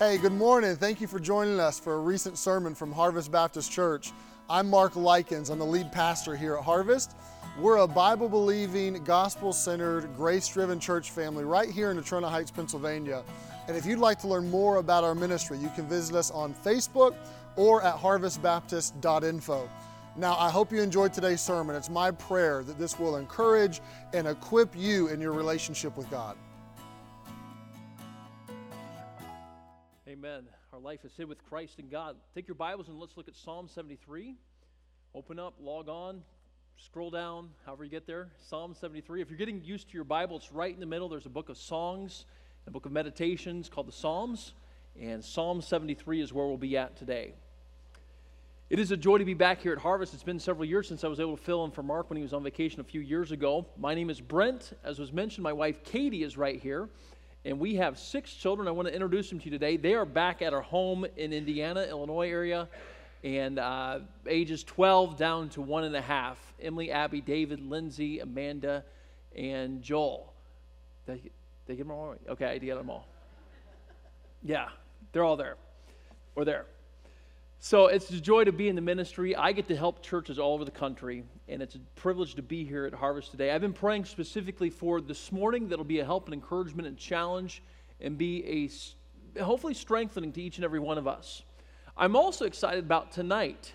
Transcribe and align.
Hey, 0.00 0.18
good 0.18 0.32
morning. 0.32 0.74
Thank 0.74 1.00
you 1.00 1.06
for 1.06 1.20
joining 1.20 1.60
us 1.60 1.78
for 1.78 1.94
a 1.94 2.00
recent 2.00 2.36
sermon 2.36 2.74
from 2.74 2.90
Harvest 2.90 3.30
Baptist 3.30 3.70
Church. 3.70 4.10
I'm 4.50 4.68
Mark 4.68 4.96
Likens. 4.96 5.50
I'm 5.50 5.60
the 5.60 5.64
lead 5.64 5.92
pastor 5.92 6.34
here 6.34 6.56
at 6.56 6.64
Harvest. 6.64 7.14
We're 7.60 7.76
a 7.76 7.86
Bible 7.86 8.28
believing, 8.28 9.04
gospel 9.04 9.52
centered, 9.52 10.08
grace 10.16 10.48
driven 10.48 10.80
church 10.80 11.12
family 11.12 11.44
right 11.44 11.70
here 11.70 11.92
in 11.92 11.96
Natrona 11.96 12.28
Heights, 12.28 12.50
Pennsylvania. 12.50 13.22
And 13.68 13.76
if 13.76 13.86
you'd 13.86 14.00
like 14.00 14.18
to 14.22 14.26
learn 14.26 14.50
more 14.50 14.78
about 14.78 15.04
our 15.04 15.14
ministry, 15.14 15.58
you 15.58 15.70
can 15.76 15.88
visit 15.88 16.16
us 16.16 16.32
on 16.32 16.54
Facebook 16.54 17.14
or 17.54 17.80
at 17.84 17.94
harvestbaptist.info. 17.94 19.70
Now, 20.16 20.36
I 20.36 20.50
hope 20.50 20.72
you 20.72 20.82
enjoyed 20.82 21.12
today's 21.12 21.40
sermon. 21.40 21.76
It's 21.76 21.88
my 21.88 22.10
prayer 22.10 22.64
that 22.64 22.80
this 22.80 22.98
will 22.98 23.14
encourage 23.14 23.80
and 24.12 24.26
equip 24.26 24.76
you 24.76 25.06
in 25.06 25.20
your 25.20 25.32
relationship 25.32 25.96
with 25.96 26.10
God. 26.10 26.36
Amen. 30.24 30.44
Our 30.72 30.78
life 30.78 31.04
is 31.04 31.12
hid 31.14 31.28
with 31.28 31.44
Christ 31.50 31.78
in 31.78 31.90
God. 31.90 32.16
Take 32.34 32.48
your 32.48 32.54
Bibles 32.54 32.88
and 32.88 32.98
let's 32.98 33.14
look 33.18 33.28
at 33.28 33.36
Psalm 33.36 33.68
73. 33.68 34.36
Open 35.14 35.38
up, 35.38 35.52
log 35.60 35.90
on, 35.90 36.22
scroll 36.78 37.10
down, 37.10 37.50
however 37.66 37.84
you 37.84 37.90
get 37.90 38.06
there. 38.06 38.28
Psalm 38.38 38.74
73. 38.74 39.20
If 39.20 39.28
you're 39.28 39.36
getting 39.36 39.62
used 39.62 39.88
to 39.88 39.94
your 39.94 40.04
Bible, 40.04 40.38
it's 40.38 40.50
right 40.50 40.72
in 40.72 40.80
the 40.80 40.86
middle. 40.86 41.10
There's 41.10 41.26
a 41.26 41.30
book 41.30 41.50
of 41.50 41.58
songs, 41.58 42.24
a 42.66 42.70
book 42.70 42.86
of 42.86 42.92
meditations 42.92 43.68
called 43.68 43.86
the 43.86 43.92
Psalms, 43.92 44.54
and 44.98 45.22
Psalm 45.22 45.60
73 45.60 46.22
is 46.22 46.32
where 46.32 46.46
we'll 46.46 46.56
be 46.56 46.78
at 46.78 46.96
today. 46.96 47.34
It 48.70 48.78
is 48.78 48.92
a 48.92 48.96
joy 48.96 49.18
to 49.18 49.26
be 49.26 49.34
back 49.34 49.60
here 49.60 49.74
at 49.74 49.78
Harvest. 49.78 50.14
It's 50.14 50.22
been 50.22 50.40
several 50.40 50.64
years 50.64 50.88
since 50.88 51.04
I 51.04 51.08
was 51.08 51.20
able 51.20 51.36
to 51.36 51.42
fill 51.42 51.66
in 51.66 51.70
for 51.70 51.82
Mark 51.82 52.08
when 52.08 52.16
he 52.16 52.22
was 52.22 52.32
on 52.32 52.42
vacation 52.42 52.80
a 52.80 52.84
few 52.84 53.02
years 53.02 53.30
ago. 53.30 53.66
My 53.76 53.94
name 53.94 54.08
is 54.08 54.22
Brent. 54.22 54.72
As 54.84 54.98
was 54.98 55.12
mentioned, 55.12 55.42
my 55.42 55.52
wife 55.52 55.84
Katie 55.84 56.22
is 56.22 56.38
right 56.38 56.58
here 56.58 56.88
and 57.44 57.58
we 57.58 57.74
have 57.76 57.98
six 57.98 58.32
children. 58.32 58.68
I 58.68 58.70
want 58.70 58.88
to 58.88 58.94
introduce 58.94 59.28
them 59.28 59.38
to 59.38 59.44
you 59.44 59.50
today. 59.50 59.76
They 59.76 59.94
are 59.94 60.06
back 60.06 60.42
at 60.42 60.54
our 60.54 60.62
home 60.62 61.06
in 61.16 61.32
Indiana, 61.32 61.86
Illinois 61.88 62.30
area, 62.30 62.68
and 63.22 63.58
uh, 63.58 64.00
ages 64.26 64.64
12 64.64 65.16
down 65.16 65.48
to 65.50 65.60
one 65.60 65.84
and 65.84 65.94
a 65.94 66.00
half. 66.00 66.38
Emily, 66.60 66.90
Abby, 66.90 67.20
David, 67.20 67.60
Lindsay, 67.60 68.20
Amanda, 68.20 68.84
and 69.36 69.82
Joel. 69.82 70.32
I 71.08 71.20
get 71.68 71.78
them 71.78 71.90
all? 71.90 72.14
Okay, 72.28 72.46
I 72.46 72.58
get 72.58 72.76
them 72.76 72.90
all. 72.90 73.06
Yeah, 74.42 74.68
they're 75.12 75.24
all 75.24 75.36
there. 75.36 75.56
We're 76.34 76.44
there. 76.44 76.66
So 77.64 77.86
it's 77.86 78.10
a 78.10 78.20
joy 78.20 78.44
to 78.44 78.52
be 78.52 78.68
in 78.68 78.76
the 78.76 78.82
ministry. 78.82 79.34
I 79.34 79.52
get 79.52 79.68
to 79.68 79.74
help 79.74 80.02
churches 80.02 80.38
all 80.38 80.52
over 80.52 80.66
the 80.66 80.70
country, 80.70 81.24
and 81.48 81.62
it's 81.62 81.76
a 81.76 81.78
privilege 81.96 82.34
to 82.34 82.42
be 82.42 82.62
here 82.62 82.84
at 82.84 82.92
Harvest 82.92 83.30
today. 83.30 83.52
I've 83.52 83.62
been 83.62 83.72
praying 83.72 84.04
specifically 84.04 84.68
for 84.68 85.00
this 85.00 85.32
morning 85.32 85.70
that'll 85.70 85.82
be 85.82 86.00
a 86.00 86.04
help 86.04 86.26
and 86.26 86.34
encouragement 86.34 86.86
and 86.86 86.98
challenge 86.98 87.62
and 88.02 88.18
be 88.18 88.68
a 89.34 89.42
hopefully 89.42 89.72
strengthening 89.72 90.30
to 90.32 90.42
each 90.42 90.58
and 90.58 90.64
every 90.66 90.78
one 90.78 90.98
of 90.98 91.08
us. 91.08 91.42
I'm 91.96 92.16
also 92.16 92.44
excited 92.44 92.84
about 92.84 93.12
tonight. 93.12 93.72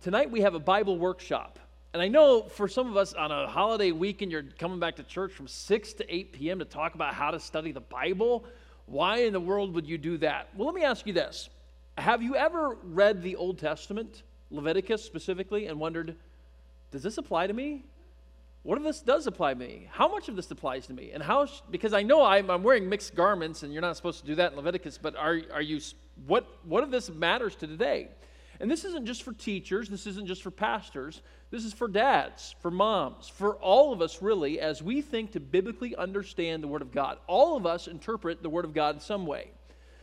Tonight 0.00 0.30
we 0.30 0.40
have 0.40 0.54
a 0.54 0.58
Bible 0.58 0.98
workshop. 0.98 1.58
And 1.92 2.00
I 2.00 2.08
know 2.08 2.44
for 2.44 2.66
some 2.66 2.88
of 2.88 2.96
us 2.96 3.12
on 3.12 3.30
a 3.30 3.46
holiday 3.46 3.92
weekend, 3.92 4.32
you're 4.32 4.44
coming 4.58 4.80
back 4.80 4.96
to 4.96 5.02
church 5.02 5.34
from 5.34 5.48
6 5.48 5.92
to 5.92 6.14
8 6.14 6.32
p.m. 6.32 6.60
to 6.60 6.64
talk 6.64 6.94
about 6.94 7.12
how 7.12 7.30
to 7.30 7.38
study 7.38 7.72
the 7.72 7.80
Bible. 7.80 8.46
Why 8.86 9.18
in 9.18 9.34
the 9.34 9.40
world 9.40 9.74
would 9.74 9.86
you 9.86 9.98
do 9.98 10.16
that? 10.16 10.48
Well, 10.56 10.64
let 10.64 10.74
me 10.74 10.82
ask 10.82 11.06
you 11.06 11.12
this 11.12 11.50
have 11.98 12.22
you 12.22 12.36
ever 12.36 12.76
read 12.82 13.22
the 13.22 13.36
Old 13.36 13.58
Testament, 13.58 14.22
Leviticus 14.50 15.04
specifically, 15.04 15.66
and 15.66 15.78
wondered, 15.78 16.16
does 16.90 17.02
this 17.02 17.18
apply 17.18 17.48
to 17.48 17.52
me? 17.52 17.84
What 18.62 18.78
if 18.78 18.84
this 18.84 19.00
does 19.00 19.26
apply 19.26 19.54
to 19.54 19.58
me? 19.58 19.88
How 19.90 20.08
much 20.08 20.28
of 20.28 20.36
this 20.36 20.50
applies 20.50 20.86
to 20.86 20.92
me? 20.92 21.10
And 21.12 21.22
how, 21.22 21.46
because 21.70 21.92
I 21.92 22.02
know 22.02 22.24
I'm, 22.24 22.50
I'm 22.50 22.62
wearing 22.62 22.88
mixed 22.88 23.14
garments 23.14 23.62
and 23.62 23.72
you're 23.72 23.82
not 23.82 23.96
supposed 23.96 24.20
to 24.20 24.26
do 24.26 24.34
that 24.36 24.52
in 24.52 24.56
Leviticus, 24.56 24.98
but 24.98 25.16
are, 25.16 25.40
are 25.52 25.62
you, 25.62 25.80
what, 26.26 26.46
what 26.64 26.84
if 26.84 26.90
this 26.90 27.10
matters 27.10 27.54
to 27.56 27.66
today? 27.66 28.08
And 28.60 28.70
this 28.70 28.84
isn't 28.84 29.06
just 29.06 29.22
for 29.22 29.32
teachers, 29.32 29.88
this 29.88 30.06
isn't 30.06 30.26
just 30.26 30.42
for 30.42 30.50
pastors, 30.50 31.22
this 31.50 31.64
is 31.64 31.72
for 31.72 31.88
dads, 31.88 32.56
for 32.60 32.70
moms, 32.70 33.28
for 33.28 33.54
all 33.56 33.92
of 33.92 34.02
us 34.02 34.20
really, 34.20 34.60
as 34.60 34.82
we 34.82 35.00
think 35.00 35.32
to 35.32 35.40
biblically 35.40 35.94
understand 35.94 36.62
the 36.62 36.68
Word 36.68 36.82
of 36.82 36.90
God. 36.90 37.18
All 37.26 37.56
of 37.56 37.66
us 37.66 37.86
interpret 37.86 38.42
the 38.42 38.50
Word 38.50 38.64
of 38.64 38.74
God 38.74 38.96
in 38.96 39.00
some 39.00 39.26
way. 39.26 39.50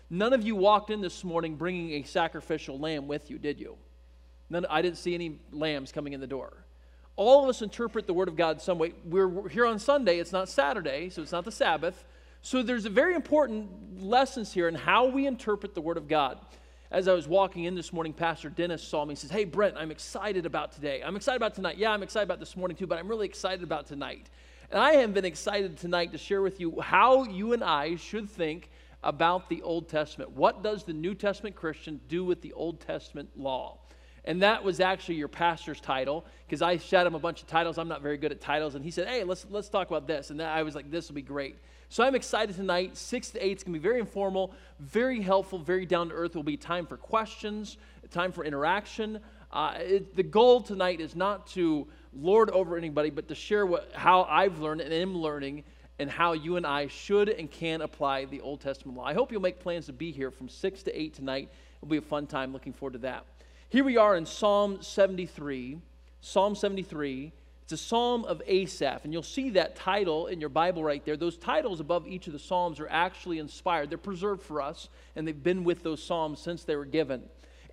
None 0.09 0.33
of 0.33 0.45
you 0.45 0.55
walked 0.55 0.89
in 0.89 1.01
this 1.01 1.23
morning 1.23 1.55
bringing 1.55 1.93
a 1.93 2.03
sacrificial 2.03 2.79
lamb 2.79 3.07
with 3.07 3.31
you, 3.31 3.37
did 3.37 3.59
you? 3.59 3.77
None, 4.49 4.65
I 4.69 4.81
didn't 4.81 4.97
see 4.97 5.15
any 5.15 5.39
lambs 5.51 5.91
coming 5.91 6.13
in 6.13 6.19
the 6.19 6.27
door. 6.27 6.53
All 7.15 7.43
of 7.43 7.49
us 7.49 7.61
interpret 7.61 8.05
the 8.05 8.13
Word 8.13 8.27
of 8.27 8.35
God 8.35 8.61
some 8.61 8.77
way. 8.77 8.93
We're 9.05 9.47
here 9.49 9.65
on 9.65 9.79
Sunday, 9.79 10.19
it's 10.19 10.31
not 10.31 10.49
Saturday, 10.49 11.09
so 11.09 11.21
it's 11.21 11.31
not 11.31 11.45
the 11.45 11.51
Sabbath. 11.51 12.03
So 12.41 12.61
there's 12.61 12.85
a 12.85 12.89
very 12.89 13.15
important 13.15 14.03
lessons 14.03 14.53
here 14.53 14.67
in 14.67 14.75
how 14.75 15.07
we 15.07 15.25
interpret 15.25 15.73
the 15.73 15.81
Word 15.81 15.97
of 15.97 16.07
God. 16.07 16.37
As 16.91 17.07
I 17.07 17.13
was 17.13 17.27
walking 17.27 17.63
in 17.63 17.73
this 17.73 17.91
morning, 17.91 18.13
Pastor 18.13 18.49
Dennis 18.49 18.83
saw 18.83 19.03
me 19.03 19.11
and 19.11 19.17
says, 19.17 19.31
Hey, 19.31 19.43
Brent, 19.43 19.75
I'm 19.77 19.89
excited 19.89 20.45
about 20.45 20.71
today. 20.71 21.01
I'm 21.03 21.15
excited 21.15 21.37
about 21.37 21.55
tonight. 21.55 21.77
Yeah, 21.77 21.89
I'm 21.91 22.03
excited 22.03 22.25
about 22.25 22.39
this 22.39 22.55
morning 22.55 22.77
too, 22.77 22.85
but 22.85 22.99
I'm 22.99 23.07
really 23.07 23.25
excited 23.25 23.63
about 23.63 23.87
tonight. 23.87 24.29
And 24.69 24.79
I 24.79 24.93
have 24.93 25.13
been 25.13 25.25
excited 25.25 25.77
tonight 25.77 26.11
to 26.11 26.19
share 26.19 26.41
with 26.41 26.59
you 26.59 26.79
how 26.81 27.23
you 27.23 27.53
and 27.53 27.63
I 27.63 27.95
should 27.95 28.29
think 28.29 28.69
about 29.05 29.47
the 29.47 29.61
Old 29.61 29.87
Testament. 29.87 30.31
What 30.31 30.63
does 30.63 30.83
the 30.83 30.93
New 30.93 31.15
Testament 31.15 31.55
Christian 31.55 32.01
do 32.09 32.25
with 32.25 32.41
the 32.41 32.51
Old 32.53 32.81
Testament 32.81 33.29
law? 33.37 33.77
And 34.25 34.41
that 34.41 34.63
was 34.63 34.79
actually 34.79 35.15
your 35.15 35.27
pastor's 35.27 35.79
title 35.79 36.25
because 36.47 36.63
I 36.63 36.77
shot 36.77 37.05
him 37.05 37.13
a 37.13 37.19
bunch 37.19 37.41
of 37.41 37.47
titles. 37.47 37.77
I'm 37.77 37.87
not 37.87 38.01
very 38.01 38.17
good 38.17 38.31
at 38.31 38.41
titles. 38.41 38.73
And 38.73 38.83
he 38.83 38.89
said, 38.89 39.07
Hey, 39.07 39.23
let's, 39.23 39.45
let's 39.51 39.69
talk 39.69 39.87
about 39.87 40.07
this. 40.07 40.31
And 40.31 40.41
I 40.41 40.63
was 40.63 40.73
like, 40.73 40.89
This 40.89 41.07
will 41.07 41.15
be 41.15 41.21
great. 41.21 41.57
So 41.89 42.03
I'm 42.03 42.15
excited 42.15 42.55
tonight. 42.55 42.97
Six 42.97 43.29
to 43.31 43.45
eight 43.45 43.57
is 43.57 43.63
going 43.63 43.73
to 43.73 43.79
be 43.79 43.83
very 43.83 43.99
informal, 43.99 44.51
very 44.79 45.21
helpful, 45.21 45.59
very 45.59 45.85
down 45.85 46.09
to 46.09 46.15
earth. 46.15 46.31
It 46.31 46.35
will 46.35 46.43
be 46.43 46.57
time 46.57 46.87
for 46.87 46.97
questions, 46.97 47.77
time 48.09 48.31
for 48.31 48.43
interaction. 48.43 49.19
Uh, 49.51 49.75
it, 49.77 50.15
the 50.15 50.23
goal 50.23 50.61
tonight 50.61 50.99
is 50.99 51.15
not 51.15 51.45
to 51.47 51.87
lord 52.11 52.49
over 52.49 52.77
anybody, 52.77 53.11
but 53.11 53.27
to 53.27 53.35
share 53.35 53.65
what, 53.65 53.91
how 53.93 54.23
I've 54.23 54.59
learned 54.59 54.81
and 54.81 54.91
am 54.91 55.15
learning 55.15 55.63
and 55.99 56.09
how 56.09 56.33
you 56.33 56.57
and 56.57 56.65
I 56.65 56.87
should 56.87 57.29
and 57.29 57.49
can 57.49 57.81
apply 57.81 58.25
the 58.25 58.41
Old 58.41 58.61
Testament 58.61 58.97
law. 58.97 59.05
I 59.05 59.13
hope 59.13 59.31
you'll 59.31 59.41
make 59.41 59.59
plans 59.59 59.85
to 59.85 59.93
be 59.93 60.11
here 60.11 60.31
from 60.31 60.49
6 60.49 60.83
to 60.83 60.99
8 61.01 61.13
tonight. 61.13 61.49
It'll 61.77 61.89
be 61.89 61.97
a 61.97 62.01
fun 62.01 62.27
time. 62.27 62.51
Looking 62.51 62.73
forward 62.73 62.93
to 62.93 62.99
that. 62.99 63.25
Here 63.69 63.83
we 63.83 63.97
are 63.97 64.15
in 64.15 64.25
Psalm 64.25 64.81
73. 64.81 65.79
Psalm 66.21 66.55
73. 66.55 67.31
It's 67.63 67.73
a 67.73 67.77
psalm 67.77 68.25
of 68.25 68.43
Asaph, 68.45 69.05
and 69.05 69.11
you'll 69.11 69.23
see 69.23 69.49
that 69.51 69.75
title 69.75 70.27
in 70.27 70.39
your 70.39 70.49
Bible 70.49 70.83
right 70.83 71.03
there. 71.03 71.17
Those 71.17 71.35
titles 71.35 71.79
above 71.79 72.07
each 72.07 72.27
of 72.27 72.33
the 72.33 72.39
psalms 72.39 72.79
are 72.79 72.87
actually 72.87 73.39
inspired. 73.39 73.89
They're 73.89 73.97
preserved 73.97 74.43
for 74.43 74.61
us, 74.61 74.87
and 75.15 75.27
they've 75.27 75.43
been 75.43 75.63
with 75.63 75.81
those 75.81 76.03
psalms 76.03 76.39
since 76.39 76.63
they 76.63 76.75
were 76.75 76.85
given. 76.85 77.23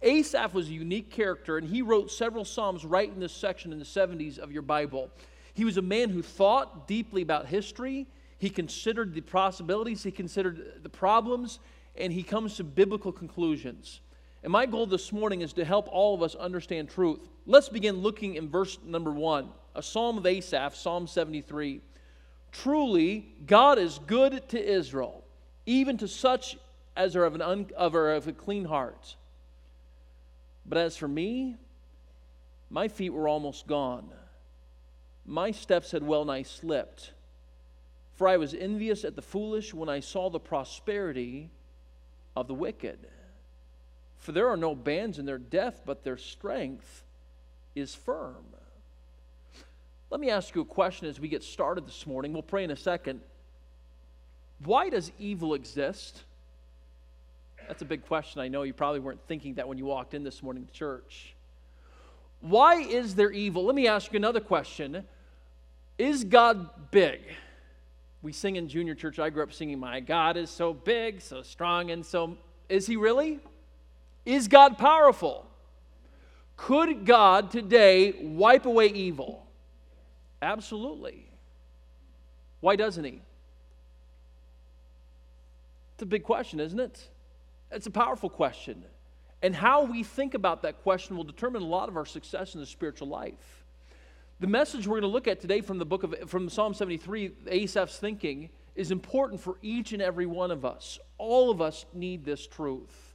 Asaph 0.00 0.54
was 0.54 0.68
a 0.68 0.72
unique 0.72 1.10
character, 1.10 1.58
and 1.58 1.68
he 1.68 1.82
wrote 1.82 2.10
several 2.10 2.46
psalms 2.46 2.86
right 2.86 3.08
in 3.08 3.20
this 3.20 3.34
section 3.34 3.70
in 3.70 3.78
the 3.78 3.84
70s 3.84 4.38
of 4.38 4.50
your 4.50 4.62
Bible. 4.62 5.10
He 5.54 5.64
was 5.64 5.76
a 5.76 5.82
man 5.82 6.10
who 6.10 6.22
thought 6.22 6.88
deeply 6.88 7.22
about 7.22 7.46
history. 7.46 8.06
He 8.38 8.50
considered 8.50 9.14
the 9.14 9.20
possibilities, 9.20 10.02
he 10.02 10.10
considered 10.10 10.82
the 10.82 10.88
problems, 10.88 11.60
and 11.96 12.12
he 12.12 12.22
comes 12.22 12.56
to 12.56 12.64
biblical 12.64 13.12
conclusions. 13.12 14.00
And 14.42 14.50
my 14.50 14.66
goal 14.66 14.86
this 14.86 15.12
morning 15.12 15.42
is 15.42 15.52
to 15.52 15.64
help 15.64 15.88
all 15.88 16.14
of 16.14 16.22
us 16.22 16.34
understand 16.34 16.88
truth. 16.88 17.28
Let's 17.46 17.68
begin 17.68 17.98
looking 17.98 18.34
in 18.34 18.48
verse 18.48 18.78
number 18.84 19.12
one, 19.12 19.50
a 19.74 19.82
psalm 19.82 20.18
of 20.18 20.26
Asaph, 20.26 20.74
Psalm 20.74 21.06
73. 21.06 21.80
Truly, 22.50 23.34
God 23.46 23.78
is 23.78 24.00
good 24.06 24.48
to 24.48 24.60
Israel, 24.60 25.22
even 25.64 25.96
to 25.98 26.08
such 26.08 26.56
as 26.96 27.14
are 27.14 27.24
of, 27.24 27.34
an 27.34 27.42
un, 27.42 27.66
of, 27.76 27.94
of 27.94 28.26
a 28.26 28.32
clean 28.32 28.64
heart. 28.64 29.16
But 30.66 30.78
as 30.78 30.96
for 30.96 31.08
me, 31.08 31.56
my 32.68 32.88
feet 32.88 33.10
were 33.10 33.28
almost 33.28 33.66
gone 33.66 34.10
my 35.24 35.50
steps 35.50 35.92
had 35.92 36.02
well 36.02 36.24
nigh 36.24 36.42
slipped. 36.42 37.12
For 38.14 38.28
I 38.28 38.36
was 38.36 38.54
envious 38.54 39.04
at 39.04 39.16
the 39.16 39.22
foolish 39.22 39.72
when 39.72 39.88
I 39.88 40.00
saw 40.00 40.30
the 40.30 40.40
prosperity 40.40 41.50
of 42.36 42.46
the 42.48 42.54
wicked. 42.54 42.98
For 44.18 44.32
there 44.32 44.48
are 44.48 44.56
no 44.56 44.74
bands 44.74 45.18
in 45.18 45.26
their 45.26 45.38
death, 45.38 45.82
but 45.84 46.04
their 46.04 46.16
strength 46.16 47.02
is 47.74 47.94
firm. 47.94 48.44
Let 50.10 50.20
me 50.20 50.30
ask 50.30 50.54
you 50.54 50.60
a 50.60 50.66
question 50.66 51.08
as 51.08 51.18
we 51.18 51.28
get 51.28 51.42
started 51.42 51.86
this 51.86 52.06
morning. 52.06 52.32
We'll 52.32 52.42
pray 52.42 52.64
in 52.64 52.70
a 52.70 52.76
second. 52.76 53.22
Why 54.62 54.90
does 54.90 55.10
evil 55.18 55.54
exist? 55.54 56.22
That's 57.66 57.82
a 57.82 57.86
big 57.86 58.06
question. 58.06 58.40
I 58.40 58.48
know 58.48 58.62
you 58.62 58.74
probably 58.74 59.00
weren't 59.00 59.26
thinking 59.26 59.54
that 59.54 59.66
when 59.66 59.78
you 59.78 59.86
walked 59.86 60.14
in 60.14 60.22
this 60.22 60.42
morning 60.42 60.66
to 60.66 60.72
church. 60.72 61.31
Why 62.42 62.82
is 62.82 63.14
there 63.14 63.30
evil? 63.30 63.64
Let 63.64 63.74
me 63.74 63.86
ask 63.86 64.12
you 64.12 64.18
another 64.18 64.40
question. 64.40 65.04
Is 65.96 66.24
God 66.24 66.90
big? 66.90 67.20
We 68.20 68.32
sing 68.32 68.56
in 68.56 68.68
junior 68.68 68.94
church. 68.94 69.18
I 69.18 69.30
grew 69.30 69.44
up 69.44 69.52
singing, 69.52 69.78
My 69.78 70.00
God 70.00 70.36
is 70.36 70.50
so 70.50 70.74
big, 70.74 71.22
so 71.22 71.42
strong, 71.42 71.90
and 71.90 72.04
so. 72.04 72.36
Is 72.68 72.86
he 72.86 72.96
really? 72.96 73.40
Is 74.24 74.48
God 74.48 74.76
powerful? 74.76 75.46
Could 76.56 77.06
God 77.06 77.50
today 77.50 78.14
wipe 78.20 78.66
away 78.66 78.88
evil? 78.88 79.46
Absolutely. 80.40 81.26
Why 82.60 82.76
doesn't 82.76 83.04
he? 83.04 83.22
It's 85.94 86.02
a 86.02 86.06
big 86.06 86.24
question, 86.24 86.58
isn't 86.58 86.78
it? 86.78 87.08
It's 87.70 87.86
a 87.86 87.90
powerful 87.90 88.28
question. 88.28 88.84
And 89.42 89.54
how 89.54 89.82
we 89.82 90.04
think 90.04 90.34
about 90.34 90.62
that 90.62 90.82
question 90.82 91.16
will 91.16 91.24
determine 91.24 91.62
a 91.62 91.66
lot 91.66 91.88
of 91.88 91.96
our 91.96 92.06
success 92.06 92.54
in 92.54 92.60
the 92.60 92.66
spiritual 92.66 93.08
life. 93.08 93.64
The 94.38 94.46
message 94.46 94.86
we're 94.86 95.00
going 95.00 95.02
to 95.02 95.14
look 95.14 95.28
at 95.28 95.40
today 95.40 95.60
from 95.60 95.78
the 95.78 95.84
book 95.84 96.04
of 96.04 96.14
from 96.28 96.48
Psalm 96.48 96.74
73, 96.74 97.32
Asaph's 97.48 97.98
thinking, 97.98 98.50
is 98.74 98.90
important 98.90 99.40
for 99.40 99.56
each 99.62 99.92
and 99.92 100.00
every 100.00 100.26
one 100.26 100.50
of 100.50 100.64
us. 100.64 100.98
All 101.18 101.50
of 101.50 101.60
us 101.60 101.84
need 101.92 102.24
this 102.24 102.46
truth. 102.46 103.14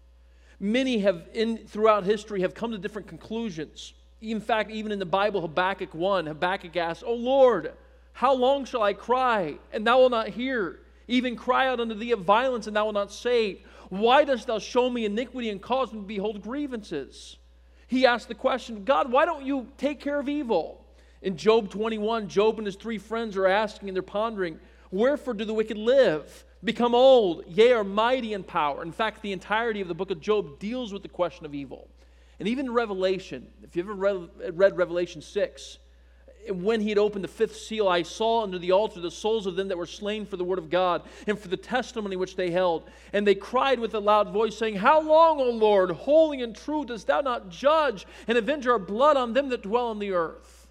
Many 0.59 1.00
have 1.00 1.27
in 1.33 1.65
throughout 1.68 2.03
history 2.03 2.41
have 2.41 2.53
come 2.53 2.71
to 2.71 2.77
different 2.77 3.07
conclusions. 3.07 3.94
In 4.21 4.39
fact, 4.39 4.71
even 4.71 4.91
in 4.91 5.00
the 5.00 5.06
Bible, 5.06 5.41
Habakkuk 5.41 5.94
1, 5.94 6.25
Habakkuk 6.25 6.75
asks, 6.75 7.03
"O 7.06 7.13
Lord, 7.13 7.73
how 8.13 8.33
long 8.33 8.65
shall 8.65 8.81
I 8.81 8.94
cry, 8.94 9.59
and 9.71 9.85
thou 9.85 10.00
wilt 10.00 10.12
not 10.12 10.30
hear? 10.30 10.80
Even 11.07 11.35
cry 11.35 11.68
out 11.68 11.80
unto 11.80 11.94
thee 11.94 12.12
of 12.12 12.21
violence, 12.21 12.68
and 12.68 12.75
thou 12.75 12.85
wilt 12.85 12.95
not 12.95 13.12
save? 13.12 13.65
Why 13.89 14.24
dost 14.24 14.48
thou 14.48 14.60
show 14.60 14.89
me 14.89 15.06
iniquity 15.06 15.50
and 15.50 15.62
cause 15.62 15.94
me 15.94 16.00
to 16.00 16.06
behold 16.06 16.42
grievances? 16.42 17.38
He 17.88 18.06
asked 18.06 18.28
the 18.28 18.36
question, 18.36 18.84
God, 18.84 19.12
why 19.12 19.25
don't 19.25 19.45
you 19.45 19.68
take 19.78 20.00
care 20.00 20.19
of 20.19 20.28
evil? 20.28 20.86
In 21.22 21.38
Job 21.38 21.69
21, 21.69 22.28
Job 22.28 22.57
and 22.57 22.66
his 22.66 22.75
three 22.75 22.98
friends 22.98 23.38
are 23.38 23.48
asking 23.48 23.89
and 23.89 23.95
they're 23.95 24.04
pondering, 24.04 24.60
Wherefore 24.92 25.34
do 25.34 25.45
the 25.45 25.54
wicked 25.54 25.78
live? 25.78 26.45
Become 26.63 26.95
old, 26.95 27.44
yea, 27.48 27.74
are 27.74 27.84
mighty 27.84 28.34
in 28.34 28.44
power. 28.44 28.81
In 28.81 28.92
fact, 28.92 29.22
the 29.22 29.31
entirety 29.31 29.81
of 29.81 29.88
the 29.88 29.94
book 29.94 30.12
of 30.12 30.19
Job 30.19 30.60
deals 30.60 30.92
with 30.92 31.04
the 31.04 31.10
question 31.10 31.45
of 31.45 31.54
evil. 31.54 31.88
And 32.40 32.48
even 32.48 32.72
Revelation, 32.72 33.48
if 33.63 33.75
you 33.75 33.83
ever 33.83 33.94
read, 33.94 34.30
read 34.54 34.78
Revelation 34.78 35.22
6, 35.22 35.80
when 36.51 36.81
he 36.81 36.89
had 36.89 36.97
opened 36.97 37.23
the 37.23 37.29
fifth 37.29 37.57
seal, 37.57 37.88
I 37.88 38.03
saw 38.03 38.44
under 38.44 38.59
the 38.59 38.71
altar 38.71 38.99
the 38.99 39.11
souls 39.11 39.45
of 39.45 39.55
them 39.55 39.67
that 39.67 39.77
were 39.77 39.85
slain 39.85 40.25
for 40.25 40.38
the 40.38 40.44
word 40.44 40.59
of 40.59 40.69
God 40.69 41.03
and 41.27 41.38
for 41.38 41.47
the 41.47 41.57
testimony 41.57 42.15
which 42.15 42.35
they 42.35 42.51
held. 42.51 42.89
And 43.13 43.25
they 43.25 43.35
cried 43.35 43.79
with 43.79 43.94
a 43.94 43.99
loud 43.99 44.31
voice, 44.31 44.57
saying, 44.57 44.75
How 44.75 45.01
long, 45.01 45.39
O 45.39 45.49
Lord, 45.49 45.91
holy 45.91 46.41
and 46.41 46.55
true, 46.55 46.85
dost 46.85 47.07
thou 47.07 47.21
not 47.21 47.49
judge 47.49 48.05
and 48.27 48.38
avenge 48.38 48.67
our 48.67 48.79
blood 48.79 49.17
on 49.17 49.33
them 49.33 49.49
that 49.49 49.63
dwell 49.63 49.88
on 49.88 49.99
the 49.99 50.11
earth? 50.11 50.67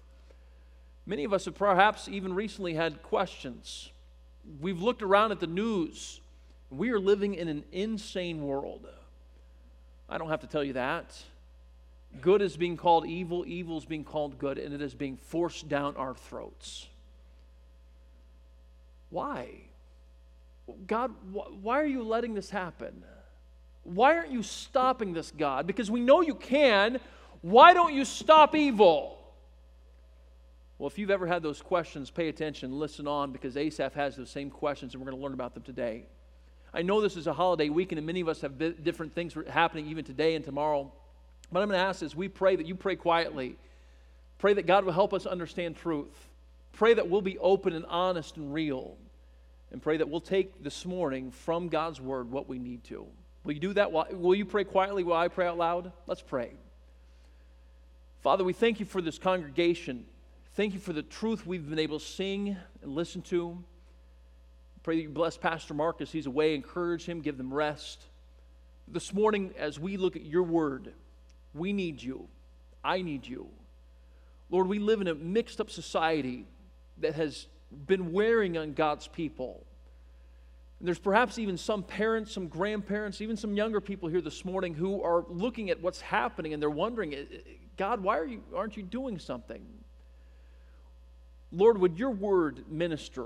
Many 1.05 1.23
of 1.23 1.33
us 1.33 1.45
have 1.45 1.55
perhaps 1.55 2.07
even 2.07 2.33
recently 2.33 2.73
had 2.73 3.01
questions. 3.01 3.91
We've 4.59 4.81
looked 4.81 5.01
around 5.01 5.31
at 5.31 5.39
the 5.39 5.47
news. 5.47 6.19
We 6.69 6.89
are 6.91 6.99
living 6.99 7.33
in 7.33 7.47
an 7.47 7.63
insane 7.71 8.45
world. 8.45 8.87
I 10.09 10.17
don't 10.17 10.29
have 10.29 10.41
to 10.41 10.47
tell 10.47 10.63
you 10.63 10.73
that. 10.73 11.17
Good 12.21 12.41
is 12.41 12.57
being 12.57 12.77
called 12.77 13.05
evil, 13.05 13.43
evil 13.47 13.77
is 13.77 13.85
being 13.85 14.03
called 14.03 14.39
good, 14.39 14.57
and 14.57 14.73
it 14.73 14.81
is 14.81 14.95
being 14.95 15.17
forced 15.17 15.69
down 15.69 15.95
our 15.97 16.15
throats. 16.15 16.87
Why? 19.09 19.49
God, 20.87 21.11
wh- 21.33 21.63
why 21.63 21.79
are 21.81 21.85
you 21.85 22.03
letting 22.03 22.33
this 22.33 22.49
happen? 22.49 23.03
Why 23.83 24.15
aren't 24.15 24.31
you 24.31 24.43
stopping 24.43 25.13
this, 25.13 25.31
God? 25.31 25.67
Because 25.67 25.89
we 25.89 26.01
know 26.01 26.21
you 26.21 26.35
can. 26.35 26.99
Why 27.41 27.73
don't 27.73 27.93
you 27.93 28.03
stop 28.03 28.55
evil? 28.55 29.17
Well, 30.77 30.87
if 30.87 30.97
you've 30.97 31.11
ever 31.11 31.25
had 31.25 31.41
those 31.41 31.61
questions, 31.61 32.11
pay 32.11 32.27
attention, 32.27 32.77
listen 32.77 33.07
on, 33.07 33.31
because 33.31 33.57
Asaph 33.57 33.93
has 33.93 34.15
those 34.15 34.29
same 34.29 34.49
questions, 34.49 34.93
and 34.93 35.01
we're 35.01 35.09
going 35.09 35.19
to 35.19 35.23
learn 35.23 35.33
about 35.33 35.53
them 35.53 35.63
today. 35.63 36.05
I 36.73 36.81
know 36.81 37.01
this 37.01 37.15
is 37.15 37.27
a 37.27 37.33
holiday 37.33 37.69
weekend, 37.69 37.97
and 37.97 38.05
many 38.05 38.21
of 38.21 38.27
us 38.27 38.41
have 38.41 38.83
different 38.83 39.15
things 39.15 39.35
happening 39.49 39.87
even 39.87 40.03
today 40.03 40.35
and 40.35 40.43
tomorrow. 40.43 40.91
But 41.51 41.61
I'm 41.61 41.69
going 41.69 41.79
to 41.79 41.85
ask 41.85 42.03
is 42.03 42.15
we 42.15 42.27
pray 42.27 42.55
that 42.55 42.65
you 42.65 42.75
pray 42.75 42.95
quietly. 42.95 43.57
Pray 44.37 44.53
that 44.53 44.67
God 44.67 44.85
will 44.85 44.93
help 44.93 45.13
us 45.13 45.25
understand 45.25 45.77
truth. 45.77 46.27
Pray 46.73 46.93
that 46.93 47.09
we'll 47.09 47.21
be 47.21 47.37
open 47.39 47.73
and 47.73 47.85
honest 47.85 48.37
and 48.37 48.53
real. 48.53 48.97
And 49.71 49.81
pray 49.81 49.97
that 49.97 50.09
we'll 50.09 50.21
take 50.21 50.63
this 50.63 50.85
morning 50.85 51.31
from 51.31 51.69
God's 51.69 51.99
word 51.99 52.31
what 52.31 52.47
we 52.47 52.59
need 52.59 52.83
to. 52.85 53.05
Will 53.43 53.53
you 53.53 53.59
do 53.59 53.73
that? 53.73 53.91
Will 53.91 54.35
you 54.35 54.45
pray 54.45 54.63
quietly 54.63 55.03
while 55.03 55.19
I 55.19 55.27
pray 55.27 55.47
out 55.47 55.57
loud? 55.57 55.91
Let's 56.05 56.21
pray. 56.21 56.51
Father, 58.21 58.43
we 58.43 58.53
thank 58.53 58.79
you 58.79 58.85
for 58.85 59.01
this 59.01 59.17
congregation. 59.17 60.05
Thank 60.55 60.73
you 60.73 60.79
for 60.79 60.91
the 60.91 61.03
truth 61.03 61.45
we've 61.45 61.69
been 61.69 61.79
able 61.79 61.99
to 61.99 62.05
sing 62.05 62.57
and 62.81 62.91
listen 62.93 63.21
to. 63.23 63.63
Pray 64.83 64.97
that 64.97 65.01
you 65.01 65.09
bless 65.09 65.37
Pastor 65.37 65.73
Marcus. 65.73 66.11
He's 66.11 66.25
away. 66.25 66.55
Encourage 66.55 67.05
him, 67.05 67.21
give 67.21 67.37
them 67.37 67.53
rest. 67.53 68.03
This 68.87 69.13
morning, 69.13 69.53
as 69.57 69.79
we 69.79 69.97
look 69.97 70.15
at 70.15 70.25
your 70.25 70.43
word, 70.43 70.93
we 71.53 71.73
need 71.73 72.01
you. 72.01 72.27
I 72.83 73.01
need 73.01 73.27
you. 73.27 73.49
Lord, 74.49 74.67
we 74.67 74.79
live 74.79 75.01
in 75.01 75.07
a 75.07 75.15
mixed 75.15 75.59
up 75.59 75.69
society 75.69 76.45
that 76.99 77.15
has 77.15 77.47
been 77.85 78.11
wearing 78.11 78.57
on 78.57 78.73
God's 78.73 79.07
people. 79.07 79.65
And 80.79 80.87
there's 80.87 80.99
perhaps 80.99 81.39
even 81.39 81.57
some 81.57 81.83
parents, 81.83 82.31
some 82.31 82.47
grandparents, 82.47 83.19
even 83.19 83.35
some 83.35 83.55
younger 83.55 83.81
people 83.81 84.09
here 84.09 84.21
this 84.21 84.45
morning 84.45 84.73
who 84.73 85.01
are 85.03 85.25
looking 85.27 85.69
at 85.69 85.81
what's 85.81 86.01
happening 86.01 86.53
and 86.53 86.61
they're 86.61 86.69
wondering, 86.69 87.15
God, 87.77 88.01
why 88.01 88.17
are 88.17 88.25
you, 88.25 88.41
aren't 88.55 88.77
you 88.77 88.83
doing 88.83 89.19
something? 89.19 89.65
Lord, 91.51 91.77
would 91.79 91.97
your 91.97 92.11
word 92.11 92.65
minister? 92.69 93.25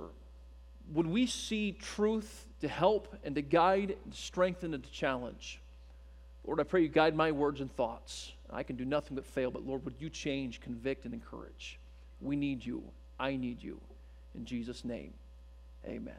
Would 0.93 1.07
we 1.07 1.25
see 1.25 1.73
truth 1.73 2.47
to 2.61 2.67
help 2.67 3.15
and 3.23 3.35
to 3.35 3.41
guide, 3.41 3.95
and 4.03 4.13
to 4.13 4.19
strengthen, 4.19 4.73
and 4.73 4.83
to 4.83 4.91
challenge? 4.91 5.60
Lord, 6.45 6.59
I 6.59 6.63
pray 6.63 6.81
you 6.81 6.87
guide 6.87 7.15
my 7.15 7.31
words 7.31 7.61
and 7.61 7.71
thoughts. 7.75 8.33
I 8.51 8.63
can 8.63 8.75
do 8.75 8.85
nothing 8.85 9.15
but 9.15 9.25
fail, 9.25 9.51
but 9.51 9.65
Lord, 9.65 9.85
would 9.85 9.95
you 9.99 10.09
change, 10.09 10.59
convict, 10.59 11.05
and 11.05 11.13
encourage? 11.13 11.79
We 12.19 12.35
need 12.35 12.65
you. 12.65 12.83
I 13.19 13.35
need 13.35 13.61
you. 13.61 13.79
In 14.35 14.45
Jesus' 14.45 14.83
name, 14.83 15.13
amen. 15.85 16.13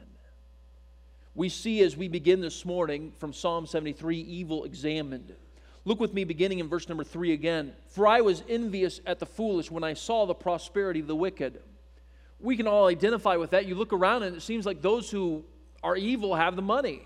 We 1.35 1.49
see 1.49 1.81
as 1.81 1.97
we 1.97 2.07
begin 2.07 2.41
this 2.41 2.63
morning 2.63 3.11
from 3.17 3.33
Psalm 3.33 3.65
73 3.65 4.19
evil 4.19 4.65
examined. 4.65 5.33
Look 5.85 5.99
with 5.99 6.13
me 6.13 6.23
beginning 6.23 6.59
in 6.59 6.69
verse 6.69 6.87
number 6.87 7.03
3 7.03 7.33
again. 7.33 7.73
For 7.89 8.07
I 8.07 8.21
was 8.21 8.43
envious 8.47 9.01
at 9.05 9.19
the 9.19 9.25
foolish 9.25 9.69
when 9.69 9.83
I 9.83 9.95
saw 9.95 10.25
the 10.25 10.35
prosperity 10.35 10.99
of 10.99 11.07
the 11.07 11.15
wicked. 11.15 11.59
We 12.39 12.55
can 12.55 12.67
all 12.67 12.87
identify 12.87 13.35
with 13.35 13.49
that. 13.51 13.65
You 13.65 13.75
look 13.75 13.93
around 13.93 14.23
and 14.23 14.35
it 14.35 14.41
seems 14.41 14.65
like 14.65 14.81
those 14.81 15.09
who 15.09 15.43
are 15.81 15.97
evil 15.97 16.35
have 16.35 16.55
the 16.55 16.61
money. 16.61 17.01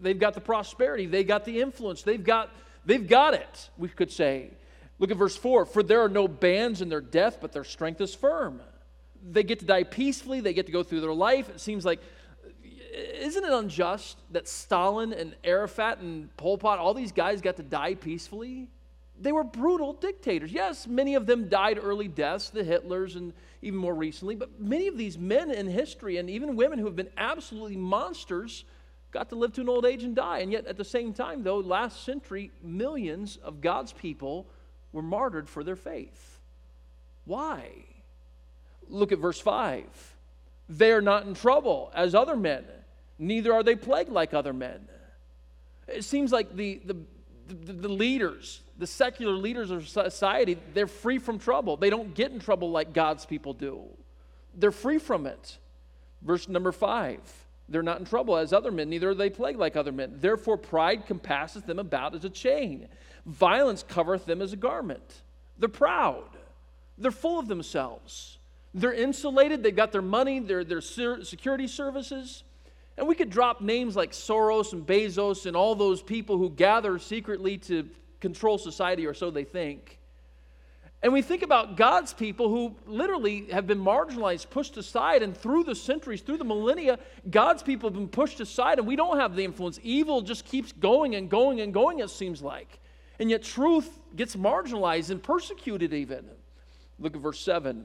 They've 0.00 0.18
got 0.18 0.34
the 0.34 0.40
prosperity, 0.40 1.06
they've 1.06 1.26
got 1.26 1.44
the 1.44 1.60
influence, 1.60 2.02
they've 2.02 2.22
got, 2.22 2.50
they've 2.84 3.06
got 3.06 3.34
it, 3.34 3.70
we 3.76 3.88
could 3.88 4.10
say. 4.10 4.50
Look 4.98 5.10
at 5.10 5.16
verse 5.16 5.36
4 5.36 5.66
For 5.66 5.82
there 5.82 6.00
are 6.00 6.08
no 6.08 6.28
bands 6.28 6.80
in 6.80 6.88
their 6.88 7.00
death, 7.00 7.38
but 7.40 7.52
their 7.52 7.64
strength 7.64 8.00
is 8.00 8.14
firm. 8.14 8.60
They 9.28 9.42
get 9.42 9.58
to 9.60 9.64
die 9.64 9.84
peacefully, 9.84 10.40
they 10.40 10.52
get 10.52 10.66
to 10.66 10.72
go 10.72 10.82
through 10.82 11.00
their 11.00 11.12
life. 11.12 11.48
It 11.48 11.60
seems 11.60 11.84
like, 11.84 12.00
isn't 12.62 13.44
it 13.44 13.52
unjust 13.52 14.18
that 14.30 14.48
Stalin 14.48 15.12
and 15.12 15.34
Arafat 15.44 15.98
and 15.98 16.34
Pol 16.36 16.58
Pot, 16.58 16.78
all 16.78 16.94
these 16.94 17.12
guys 17.12 17.40
got 17.40 17.56
to 17.56 17.62
die 17.62 17.94
peacefully? 17.94 18.68
They 19.18 19.32
were 19.32 19.44
brutal 19.44 19.94
dictators. 19.94 20.52
Yes, 20.52 20.86
many 20.86 21.14
of 21.14 21.26
them 21.26 21.48
died 21.48 21.78
early 21.82 22.08
deaths, 22.08 22.50
the 22.50 22.62
Hitlers 22.62 23.16
and 23.16 23.32
even 23.62 23.78
more 23.78 23.94
recently, 23.94 24.34
but 24.34 24.60
many 24.60 24.86
of 24.86 24.98
these 24.98 25.18
men 25.18 25.50
in 25.50 25.66
history 25.66 26.18
and 26.18 26.28
even 26.28 26.54
women 26.54 26.78
who 26.78 26.84
have 26.84 26.96
been 26.96 27.10
absolutely 27.16 27.76
monsters 27.76 28.64
got 29.16 29.30
to 29.30 29.34
live 29.34 29.54
to 29.54 29.62
an 29.62 29.68
old 29.70 29.86
age 29.86 30.04
and 30.04 30.14
die. 30.14 30.40
And 30.40 30.52
yet, 30.52 30.66
at 30.66 30.76
the 30.76 30.84
same 30.84 31.14
time, 31.14 31.42
though, 31.42 31.56
last 31.56 32.04
century, 32.04 32.50
millions 32.62 33.38
of 33.38 33.62
God's 33.62 33.94
people 33.94 34.46
were 34.92 35.00
martyred 35.00 35.48
for 35.48 35.64
their 35.64 35.74
faith. 35.74 36.38
Why? 37.24 37.70
Look 38.88 39.12
at 39.12 39.18
verse 39.18 39.40
5. 39.40 39.84
They 40.68 40.92
are 40.92 41.00
not 41.00 41.24
in 41.24 41.32
trouble 41.32 41.90
as 41.94 42.14
other 42.14 42.36
men, 42.36 42.64
neither 43.18 43.54
are 43.54 43.62
they 43.62 43.74
plagued 43.74 44.10
like 44.10 44.34
other 44.34 44.52
men. 44.52 44.86
It 45.88 46.04
seems 46.04 46.30
like 46.30 46.54
the, 46.54 46.82
the, 46.84 46.96
the, 47.48 47.72
the 47.72 47.88
leaders, 47.88 48.60
the 48.76 48.86
secular 48.86 49.32
leaders 49.32 49.70
of 49.70 49.88
society, 49.88 50.58
they're 50.74 50.88
free 50.88 51.18
from 51.18 51.38
trouble. 51.38 51.78
They 51.78 51.88
don't 51.88 52.14
get 52.14 52.32
in 52.32 52.40
trouble 52.40 52.70
like 52.70 52.92
God's 52.92 53.24
people 53.24 53.54
do, 53.54 53.84
they're 54.54 54.70
free 54.72 54.98
from 54.98 55.26
it. 55.26 55.56
Verse 56.20 56.48
number 56.48 56.72
5 56.72 57.45
they're 57.68 57.82
not 57.82 57.98
in 57.98 58.04
trouble 58.04 58.36
as 58.36 58.52
other 58.52 58.70
men, 58.70 58.88
neither 58.88 59.10
are 59.10 59.14
they 59.14 59.30
plagued 59.30 59.58
like 59.58 59.76
other 59.76 59.92
men. 59.92 60.14
Therefore, 60.20 60.56
pride 60.56 61.06
compasseth 61.06 61.66
them 61.66 61.78
about 61.78 62.14
as 62.14 62.24
a 62.24 62.30
chain, 62.30 62.88
violence 63.24 63.82
covereth 63.82 64.26
them 64.26 64.40
as 64.40 64.52
a 64.52 64.56
garment. 64.56 65.22
They're 65.58 65.68
proud, 65.68 66.28
they're 66.98 67.10
full 67.10 67.38
of 67.38 67.48
themselves. 67.48 68.38
They're 68.74 68.92
insulated, 68.92 69.62
they've 69.62 69.74
got 69.74 69.90
their 69.90 70.02
money, 70.02 70.38
their, 70.38 70.62
their 70.62 70.82
security 70.82 71.66
services. 71.66 72.44
And 72.98 73.08
we 73.08 73.14
could 73.14 73.30
drop 73.30 73.62
names 73.62 73.96
like 73.96 74.12
Soros 74.12 74.74
and 74.74 74.86
Bezos 74.86 75.46
and 75.46 75.56
all 75.56 75.74
those 75.74 76.02
people 76.02 76.36
who 76.36 76.50
gather 76.50 76.98
secretly 76.98 77.56
to 77.58 77.88
control 78.20 78.58
society, 78.58 79.06
or 79.06 79.14
so 79.14 79.30
they 79.30 79.44
think. 79.44 79.98
And 81.02 81.12
we 81.12 81.22
think 81.22 81.42
about 81.42 81.76
God's 81.76 82.14
people 82.14 82.48
who 82.48 82.74
literally 82.86 83.46
have 83.52 83.66
been 83.66 83.78
marginalized, 83.78 84.50
pushed 84.50 84.76
aside, 84.76 85.22
and 85.22 85.36
through 85.36 85.64
the 85.64 85.74
centuries, 85.74 86.22
through 86.22 86.38
the 86.38 86.44
millennia, 86.44 86.98
God's 87.30 87.62
people 87.62 87.88
have 87.88 87.94
been 87.94 88.08
pushed 88.08 88.40
aside, 88.40 88.78
and 88.78 88.88
we 88.88 88.96
don't 88.96 89.18
have 89.18 89.36
the 89.36 89.44
influence. 89.44 89.78
Evil 89.82 90.22
just 90.22 90.44
keeps 90.44 90.72
going 90.72 91.14
and 91.14 91.28
going 91.28 91.60
and 91.60 91.72
going, 91.72 91.98
it 91.98 92.10
seems 92.10 92.42
like. 92.42 92.80
And 93.18 93.30
yet, 93.30 93.42
truth 93.42 93.98
gets 94.16 94.36
marginalized 94.36 95.10
and 95.10 95.22
persecuted, 95.22 95.92
even. 95.92 96.24
Look 96.98 97.14
at 97.14 97.20
verse 97.20 97.40
7. 97.40 97.84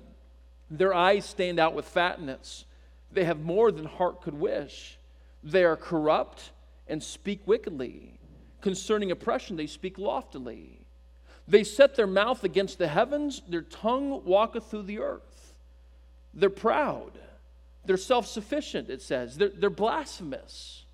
Their 0.69 0.93
eyes 0.93 1.25
stand 1.25 1.59
out 1.59 1.73
with 1.73 1.85
fatness, 1.85 2.65
they 3.11 3.25
have 3.25 3.41
more 3.41 3.71
than 3.71 3.85
heart 3.85 4.21
could 4.21 4.33
wish. 4.33 4.97
They 5.43 5.63
are 5.63 5.75
corrupt 5.75 6.51
and 6.87 7.03
speak 7.03 7.45
wickedly. 7.45 8.19
Concerning 8.61 9.11
oppression, 9.11 9.57
they 9.57 9.67
speak 9.67 9.97
loftily. 9.97 10.80
They 11.51 11.65
set 11.65 11.95
their 11.95 12.07
mouth 12.07 12.45
against 12.45 12.77
the 12.77 12.87
heavens, 12.87 13.41
their 13.45 13.63
tongue 13.63 14.23
walketh 14.23 14.71
through 14.71 14.83
the 14.83 14.99
earth. 14.99 15.53
They're 16.33 16.49
proud. 16.49 17.11
They're 17.83 17.97
self 17.97 18.25
sufficient, 18.25 18.89
it 18.89 19.01
says. 19.01 19.35
They're, 19.35 19.49
they're 19.49 19.69
blasphemous. 19.69 20.85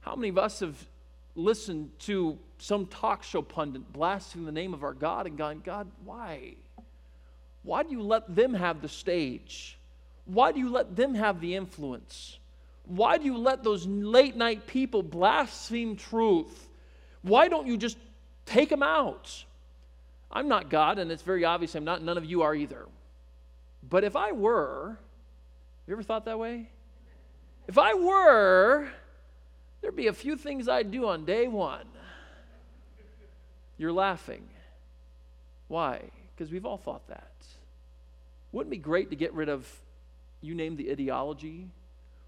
How 0.00 0.16
many 0.16 0.30
of 0.30 0.38
us 0.38 0.58
have 0.58 0.74
listened 1.36 1.92
to 2.00 2.36
some 2.58 2.86
talk 2.86 3.22
show 3.22 3.42
pundit 3.42 3.92
blaspheming 3.92 4.44
the 4.44 4.50
name 4.50 4.74
of 4.74 4.82
our 4.82 4.92
God 4.92 5.28
and 5.28 5.38
gone, 5.38 5.62
God, 5.64 5.88
why? 6.04 6.54
Why 7.62 7.84
do 7.84 7.92
you 7.92 8.02
let 8.02 8.34
them 8.34 8.54
have 8.54 8.82
the 8.82 8.88
stage? 8.88 9.78
Why 10.24 10.50
do 10.50 10.58
you 10.58 10.68
let 10.68 10.96
them 10.96 11.14
have 11.14 11.40
the 11.40 11.54
influence? 11.54 12.40
Why 12.86 13.18
do 13.18 13.24
you 13.24 13.38
let 13.38 13.62
those 13.62 13.86
late 13.86 14.34
night 14.34 14.66
people 14.66 15.04
blaspheme 15.04 15.94
truth? 15.94 16.68
Why 17.22 17.46
don't 17.46 17.68
you 17.68 17.76
just 17.76 17.98
take 18.46 18.68
them 18.68 18.82
out? 18.82 19.44
I'm 20.32 20.48
not 20.48 20.70
God, 20.70 20.98
and 20.98 21.10
it's 21.10 21.22
very 21.22 21.44
obvious 21.44 21.74
I'm 21.74 21.84
not. 21.84 22.02
None 22.02 22.16
of 22.16 22.24
you 22.24 22.42
are 22.42 22.54
either. 22.54 22.86
But 23.88 24.04
if 24.04 24.14
I 24.14 24.32
were, 24.32 24.90
have 24.90 25.88
you 25.88 25.94
ever 25.94 26.02
thought 26.02 26.24
that 26.26 26.38
way? 26.38 26.68
If 27.66 27.78
I 27.78 27.94
were, 27.94 28.88
there'd 29.80 29.96
be 29.96 30.06
a 30.06 30.12
few 30.12 30.36
things 30.36 30.68
I'd 30.68 30.90
do 30.90 31.08
on 31.08 31.24
day 31.24 31.48
one. 31.48 31.86
You're 33.78 33.92
laughing. 33.92 34.42
Why? 35.68 36.10
Because 36.34 36.52
we've 36.52 36.66
all 36.66 36.76
thought 36.76 37.08
that. 37.08 37.32
Wouldn't 38.52 38.72
it 38.72 38.76
be 38.76 38.82
great 38.82 39.10
to 39.10 39.16
get 39.16 39.32
rid 39.32 39.48
of, 39.48 39.66
you 40.40 40.54
name 40.54 40.76
the 40.76 40.90
ideology? 40.90 41.68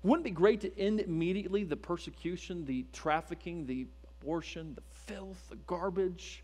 Wouldn't 0.02 0.26
it 0.26 0.30
be 0.30 0.34
great 0.34 0.60
to 0.62 0.78
end 0.78 1.00
immediately 1.00 1.64
the 1.64 1.76
persecution, 1.76 2.64
the 2.64 2.86
trafficking, 2.92 3.66
the 3.66 3.86
abortion, 4.20 4.74
the 4.74 4.82
filth, 5.12 5.48
the 5.50 5.56
garbage 5.66 6.41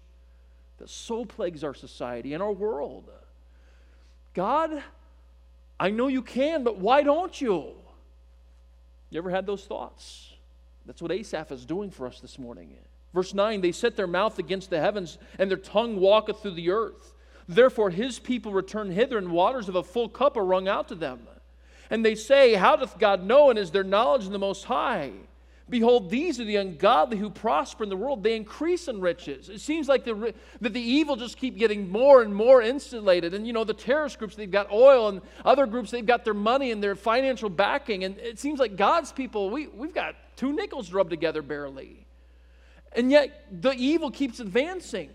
that 0.79 0.89
so 0.89 1.25
plagues 1.25 1.65
our 1.65 1.75
society 1.75 2.35
and 2.35 2.43
our 2.43 2.53
world? 2.53 3.11
God, 4.35 4.83
I 5.79 5.91
know 5.91 6.09
you 6.09 6.23
can, 6.23 6.65
but 6.65 6.79
why 6.79 7.03
don't 7.03 7.41
you? 7.41 7.75
You 9.11 9.19
ever 9.19 9.31
had 9.31 9.47
those 9.47 9.65
thoughts? 9.65 10.35
That's 10.87 11.03
what 11.03 11.13
Asaph 11.13 11.53
is 11.53 11.65
doing 11.65 11.91
for 11.91 12.07
us 12.07 12.21
this 12.21 12.39
morning. 12.39 12.75
Verse 13.15 13.35
9 13.35 13.61
They 13.61 13.73
set 13.73 13.97
their 13.97 14.07
mouth 14.07 14.39
against 14.39 14.71
the 14.71 14.81
heavens, 14.81 15.19
and 15.39 15.51
their 15.51 15.59
tongue 15.59 15.99
walketh 16.01 16.41
through 16.41 16.55
the 16.55 16.71
earth. 16.71 17.15
Therefore 17.49 17.91
his 17.91 18.19
people 18.19 18.53
return 18.53 18.91
hither, 18.91 19.19
and 19.19 19.31
waters 19.31 19.69
of 19.69 19.75
a 19.75 19.83
full 19.83 20.09
cup 20.09 20.37
are 20.37 20.45
wrung 20.45 20.69
out 20.69 20.89
to 20.89 20.95
them. 20.95 21.21
And 21.91 22.05
they 22.05 22.15
say, 22.15 22.55
How 22.55 22.77
doth 22.77 22.99
God 22.99 23.25
know, 23.25 23.51
and 23.51 23.59
is 23.59 23.71
there 23.71 23.85
knowledge 23.85 24.27
in 24.27 24.33
the 24.33 24.39
Most 24.39 24.65
High? 24.65 25.13
Behold, 25.71 26.09
these 26.09 26.41
are 26.41 26.45
the 26.45 26.57
ungodly 26.57 27.19
who 27.19 27.29
prosper 27.29 27.85
in 27.85 27.91
the 27.91 27.97
world. 27.97 28.23
They 28.23 28.37
increase 28.37 28.89
in 28.89 29.01
riches. 29.01 29.51
It 29.51 29.61
seems 29.61 29.87
like 29.87 30.05
the, 30.05 30.33
that 30.61 30.73
the 30.73 30.81
evil 30.81 31.17
just 31.17 31.37
keep 31.37 31.59
getting 31.59 31.91
more 31.91 32.23
and 32.23 32.35
more 32.35 32.63
insulated. 32.63 33.35
And, 33.35 33.47
you 33.47 33.53
know, 33.53 33.65
the 33.65 33.75
terrorist 33.75 34.19
groups, 34.19 34.35
they've 34.35 34.51
got 34.51 34.73
oil, 34.73 35.09
and 35.09 35.21
other 35.45 35.67
groups, 35.67 35.91
they've 35.91 36.07
got 36.07 36.25
their 36.25 36.35
money 36.35 36.71
and 36.71 36.83
their 36.83 36.97
financial 36.97 37.51
backing. 37.51 38.05
And 38.05 38.17
it 38.19 38.39
seems 38.39 38.59
like 38.59 38.77
God's 38.77 39.13
people, 39.13 39.51
we, 39.51 39.67
we've 39.67 39.95
got 39.95 40.15
two 40.37 40.53
nickels 40.53 40.93
rubbed 40.93 41.11
together 41.11 41.43
barely. 41.43 42.07
And 42.93 43.11
yet, 43.11 43.45
the 43.51 43.73
evil 43.73 44.11
keeps 44.11 44.41
advancing. 44.41 45.11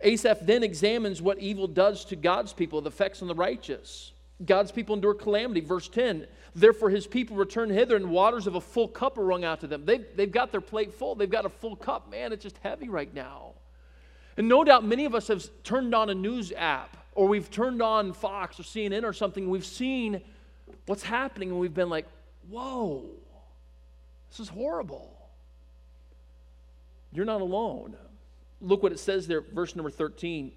Asaph 0.00 0.38
then 0.42 0.62
examines 0.64 1.22
what 1.22 1.38
evil 1.38 1.68
does 1.68 2.04
to 2.06 2.16
God's 2.16 2.52
people, 2.52 2.80
the 2.80 2.88
effects 2.88 3.22
on 3.22 3.28
the 3.28 3.34
righteous. 3.34 4.12
God's 4.44 4.72
people 4.72 4.94
endure 4.94 5.14
calamity. 5.14 5.60
Verse 5.60 5.88
10 5.88 6.26
Therefore, 6.54 6.90
his 6.90 7.06
people 7.06 7.36
return 7.36 7.70
hither, 7.70 7.94
and 7.94 8.10
waters 8.10 8.46
of 8.46 8.56
a 8.56 8.60
full 8.60 8.88
cup 8.88 9.18
are 9.18 9.24
wrung 9.24 9.44
out 9.44 9.60
to 9.60 9.68
them. 9.68 9.84
They've, 9.84 10.04
they've 10.16 10.30
got 10.30 10.50
their 10.50 10.60
plate 10.60 10.92
full. 10.92 11.14
They've 11.14 11.30
got 11.30 11.44
a 11.44 11.50
full 11.50 11.76
cup. 11.76 12.10
Man, 12.10 12.32
it's 12.32 12.42
just 12.42 12.58
heavy 12.58 12.88
right 12.88 13.12
now. 13.14 13.52
And 14.36 14.48
no 14.48 14.64
doubt 14.64 14.84
many 14.84 15.04
of 15.04 15.14
us 15.14 15.28
have 15.28 15.48
turned 15.62 15.94
on 15.94 16.10
a 16.10 16.14
news 16.14 16.52
app, 16.56 16.96
or 17.14 17.28
we've 17.28 17.50
turned 17.50 17.82
on 17.82 18.12
Fox 18.12 18.58
or 18.58 18.64
CNN 18.64 19.04
or 19.04 19.12
something. 19.12 19.48
We've 19.48 19.64
seen 19.64 20.22
what's 20.86 21.04
happening, 21.04 21.50
and 21.50 21.60
we've 21.60 21.74
been 21.74 21.90
like, 21.90 22.06
whoa, 22.48 23.06
this 24.30 24.40
is 24.40 24.48
horrible. 24.48 25.16
You're 27.12 27.26
not 27.26 27.42
alone. 27.42 27.96
Look 28.60 28.82
what 28.82 28.90
it 28.90 28.98
says 28.98 29.28
there, 29.28 29.40
verse 29.40 29.76
number 29.76 29.90
13. 29.90 30.50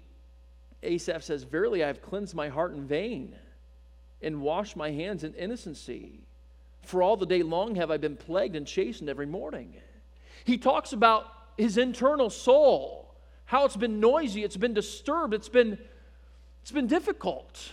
Asaph 0.82 1.22
says, 1.22 1.44
Verily 1.44 1.84
I 1.84 1.86
have 1.86 2.02
cleansed 2.02 2.34
my 2.34 2.48
heart 2.48 2.72
in 2.72 2.86
vain 2.86 3.36
and 4.24 4.40
wash 4.40 4.74
my 4.74 4.90
hands 4.90 5.22
in 5.22 5.34
innocency. 5.34 6.20
For 6.82 7.02
all 7.02 7.16
the 7.16 7.26
day 7.26 7.42
long 7.42 7.76
have 7.76 7.90
I 7.90 7.96
been 7.96 8.16
plagued 8.16 8.56
and 8.56 8.66
chastened 8.66 9.08
every 9.08 9.26
morning. 9.26 9.74
He 10.44 10.58
talks 10.58 10.92
about 10.92 11.26
his 11.56 11.78
internal 11.78 12.30
soul, 12.30 13.14
how 13.44 13.64
it's 13.64 13.76
been 13.76 14.00
noisy, 14.00 14.42
it's 14.42 14.56
been 14.56 14.74
disturbed, 14.74 15.34
it's 15.34 15.48
been, 15.48 15.78
it's 16.62 16.72
been 16.72 16.86
difficult. 16.86 17.72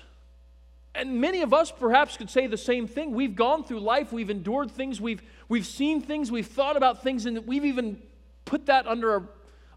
And 0.93 1.19
many 1.21 1.41
of 1.41 1.53
us 1.53 1.71
perhaps 1.71 2.17
could 2.17 2.29
say 2.29 2.47
the 2.47 2.57
same 2.57 2.87
thing. 2.87 3.13
We've 3.13 3.35
gone 3.35 3.63
through 3.63 3.79
life, 3.79 4.11
we've 4.11 4.29
endured 4.29 4.71
things, 4.71 4.99
we've, 5.01 5.21
we've 5.49 5.65
seen 5.65 6.01
things, 6.01 6.31
we've 6.31 6.47
thought 6.47 6.77
about 6.77 7.01
things, 7.01 7.25
and 7.25 7.47
we've 7.47 7.65
even 7.65 8.01
put 8.45 8.65
that 8.67 8.87
under 8.87 9.11
our, 9.13 9.29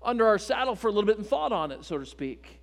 under 0.02 0.26
our 0.26 0.38
saddle 0.38 0.74
for 0.74 0.88
a 0.88 0.90
little 0.90 1.06
bit 1.06 1.18
and 1.18 1.26
thought 1.26 1.52
on 1.52 1.72
it, 1.72 1.84
so 1.84 1.98
to 1.98 2.06
speak. 2.06 2.60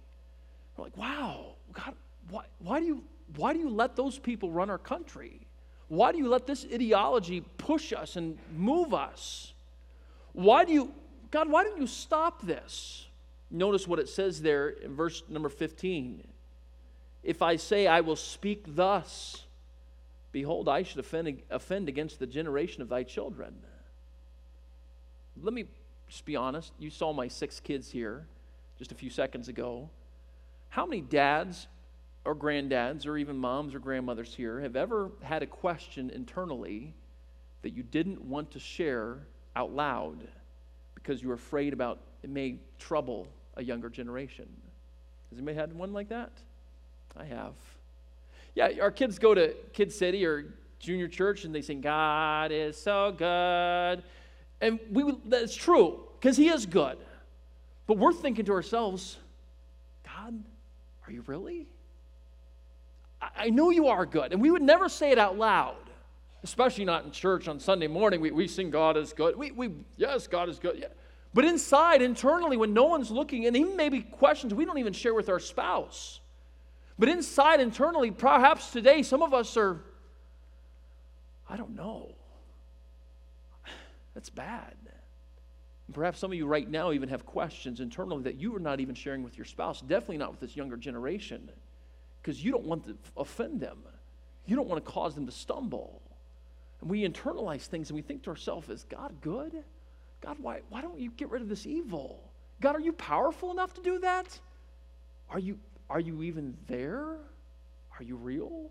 We're 0.75 0.85
like, 0.85 0.97
wow, 0.97 1.55
God, 1.73 1.95
why, 2.29 2.43
why 2.59 2.79
do 2.79 2.85
you 2.85 3.03
why 3.35 3.53
do 3.53 3.59
you 3.59 3.69
let 3.69 3.95
those 3.95 4.19
people 4.19 4.51
run 4.51 4.69
our 4.69 4.77
country? 4.77 5.41
Why 5.88 6.11
do 6.11 6.17
you 6.17 6.27
let 6.27 6.47
this 6.47 6.65
ideology 6.71 7.41
push 7.57 7.93
us 7.93 8.15
and 8.15 8.38
move 8.55 8.93
us? 8.93 9.53
Why 10.33 10.65
do 10.65 10.73
you, 10.73 10.93
God, 11.31 11.50
why 11.50 11.63
don't 11.63 11.79
you 11.79 11.88
stop 11.88 12.41
this? 12.41 13.07
Notice 13.50 13.88
what 13.88 14.00
it 14.00 14.07
says 14.07 14.41
there 14.41 14.69
in 14.69 14.95
verse 14.95 15.23
number 15.27 15.50
15. 15.50 16.25
If 17.23 17.41
I 17.41 17.57
say, 17.57 17.88
I 17.88 18.01
will 18.01 18.15
speak 18.15 18.63
thus, 18.67 19.43
behold, 20.31 20.69
I 20.69 20.83
should 20.83 21.00
offend, 21.00 21.41
offend 21.50 21.89
against 21.89 22.19
the 22.19 22.27
generation 22.27 22.81
of 22.81 22.89
thy 22.89 23.03
children. 23.03 23.53
Let 25.41 25.53
me 25.53 25.65
just 26.07 26.25
be 26.25 26.35
honest. 26.35 26.71
You 26.79 26.89
saw 26.89 27.13
my 27.13 27.27
six 27.27 27.59
kids 27.59 27.91
here 27.91 28.25
just 28.77 28.91
a 28.91 28.95
few 28.95 29.09
seconds 29.09 29.47
ago. 29.50 29.89
How 30.69 30.85
many 30.85 31.01
dads 31.01 31.67
or 32.25 32.35
granddads 32.35 33.07
or 33.07 33.17
even 33.17 33.37
moms 33.37 33.73
or 33.73 33.79
grandmothers 33.79 34.33
here 34.33 34.61
have 34.61 34.75
ever 34.75 35.11
had 35.21 35.41
a 35.41 35.47
question 35.47 36.09
internally 36.11 36.93
that 37.61 37.71
you 37.71 37.83
didn't 37.83 38.21
want 38.21 38.51
to 38.51 38.59
share 38.59 39.17
out 39.55 39.71
loud 39.73 40.17
because 40.95 41.21
you 41.21 41.29
were 41.29 41.35
afraid 41.35 41.73
about 41.73 41.99
it 42.23 42.29
may 42.29 42.55
trouble 42.77 43.27
a 43.57 43.63
younger 43.63 43.89
generation? 43.89 44.47
Has 45.29 45.37
anybody 45.37 45.57
had 45.57 45.73
one 45.73 45.93
like 45.93 46.09
that? 46.09 46.31
I 47.17 47.25
have. 47.25 47.53
Yeah, 48.55 48.69
our 48.81 48.91
kids 48.91 49.17
go 49.17 49.33
to 49.33 49.53
Kid 49.73 49.91
City 49.91 50.25
or 50.25 50.53
junior 50.79 51.07
church 51.07 51.45
and 51.45 51.53
they 51.55 51.61
sing, 51.61 51.81
God 51.81 52.51
is 52.51 52.77
so 52.77 53.13
good. 53.17 54.03
And 54.59 54.79
we 54.91 55.15
that's 55.25 55.55
true, 55.55 56.03
because 56.19 56.37
he 56.37 56.49
is 56.49 56.65
good. 56.65 56.97
But 57.87 57.97
we're 57.97 58.13
thinking 58.13 58.45
to 58.45 58.53
ourselves, 58.53 59.17
God, 60.05 60.43
are 61.05 61.11
you 61.11 61.23
really? 61.25 61.67
I 63.21 63.49
know 63.49 63.69
you 63.69 63.87
are 63.87 64.05
good. 64.05 64.33
And 64.33 64.41
we 64.41 64.51
would 64.51 64.61
never 64.61 64.89
say 64.89 65.11
it 65.11 65.19
out 65.19 65.37
loud, 65.37 65.75
especially 66.43 66.85
not 66.85 67.05
in 67.05 67.11
church 67.11 67.47
on 67.47 67.59
Sunday 67.59 67.87
morning. 67.87 68.19
We, 68.19 68.31
we 68.31 68.47
sing 68.47 68.71
God 68.71 68.97
is 68.97 69.13
good. 69.13 69.35
We, 69.35 69.51
we, 69.51 69.71
yes, 69.97 70.27
God 70.27 70.49
is 70.49 70.57
good. 70.57 70.77
Yeah. 70.79 70.87
But 71.33 71.45
inside, 71.45 72.01
internally, 72.01 72.57
when 72.57 72.73
no 72.73 72.85
one's 72.85 73.11
looking, 73.11 73.45
and 73.45 73.55
even 73.55 73.75
maybe 73.75 74.01
questions 74.01 74.53
we 74.53 74.65
don't 74.65 74.79
even 74.79 74.93
share 74.93 75.13
with 75.13 75.29
our 75.29 75.39
spouse. 75.39 76.19
But 76.97 77.09
inside, 77.09 77.61
internally, 77.61 78.11
perhaps 78.11 78.71
today, 78.71 79.01
some 79.03 79.21
of 79.21 79.33
us 79.33 79.55
are, 79.55 79.81
I 81.49 81.57
don't 81.57 81.75
know. 81.75 82.15
That's 84.13 84.29
bad. 84.29 84.75
And 85.87 85.95
perhaps 85.95 86.19
some 86.19 86.31
of 86.31 86.37
you 86.37 86.47
right 86.47 86.69
now 86.69 86.91
even 86.91 87.09
have 87.09 87.25
questions 87.25 87.79
internally 87.79 88.23
that 88.23 88.35
you 88.35 88.55
are 88.55 88.59
not 88.59 88.79
even 88.79 88.95
sharing 88.95 89.23
with 89.23 89.37
your 89.37 89.45
spouse, 89.45 89.81
definitely 89.81 90.17
not 90.17 90.31
with 90.31 90.39
this 90.39 90.55
younger 90.55 90.77
generation 90.77 91.49
because 92.21 92.43
you 92.43 92.51
don't 92.51 92.65
want 92.65 92.85
to 92.85 92.97
offend 93.17 93.59
them. 93.59 93.79
You 94.45 94.55
don't 94.55 94.67
want 94.67 94.83
to 94.83 94.91
cause 94.91 95.15
them 95.15 95.25
to 95.25 95.31
stumble. 95.31 96.01
And 96.81 96.89
we 96.89 97.07
internalize 97.07 97.61
things 97.61 97.89
and 97.89 97.95
we 97.95 98.01
think 98.01 98.23
to 98.23 98.29
ourselves, 98.29 98.69
is 98.69 98.85
God 98.89 99.13
good? 99.21 99.63
God, 100.21 100.37
why, 100.39 100.61
why 100.69 100.81
don't 100.81 100.99
you 100.99 101.11
get 101.11 101.29
rid 101.29 101.41
of 101.41 101.49
this 101.49 101.65
evil? 101.65 102.31
God, 102.59 102.75
are 102.75 102.79
you 102.79 102.93
powerful 102.93 103.51
enough 103.51 103.73
to 103.75 103.81
do 103.81 103.99
that? 103.99 104.39
Are 105.29 105.39
you, 105.39 105.57
are 105.89 105.99
you 105.99 106.23
even 106.23 106.55
there? 106.67 107.05
Are 107.99 108.03
you 108.03 108.15
real? 108.15 108.69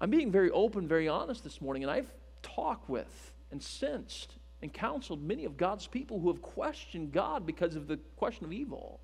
I'm 0.00 0.10
being 0.10 0.30
very 0.30 0.50
open, 0.50 0.88
very 0.88 1.08
honest 1.08 1.44
this 1.44 1.60
morning, 1.60 1.82
and 1.82 1.90
I've 1.90 2.10
talked 2.42 2.88
with 2.88 3.32
and 3.50 3.62
sensed 3.62 4.34
and 4.62 4.72
counseled 4.72 5.22
many 5.22 5.44
of 5.44 5.56
God's 5.56 5.86
people 5.86 6.20
who 6.20 6.28
have 6.28 6.42
questioned 6.42 7.12
God 7.12 7.46
because 7.46 7.76
of 7.76 7.86
the 7.86 7.98
question 8.16 8.44
of 8.44 8.52
evil 8.52 9.00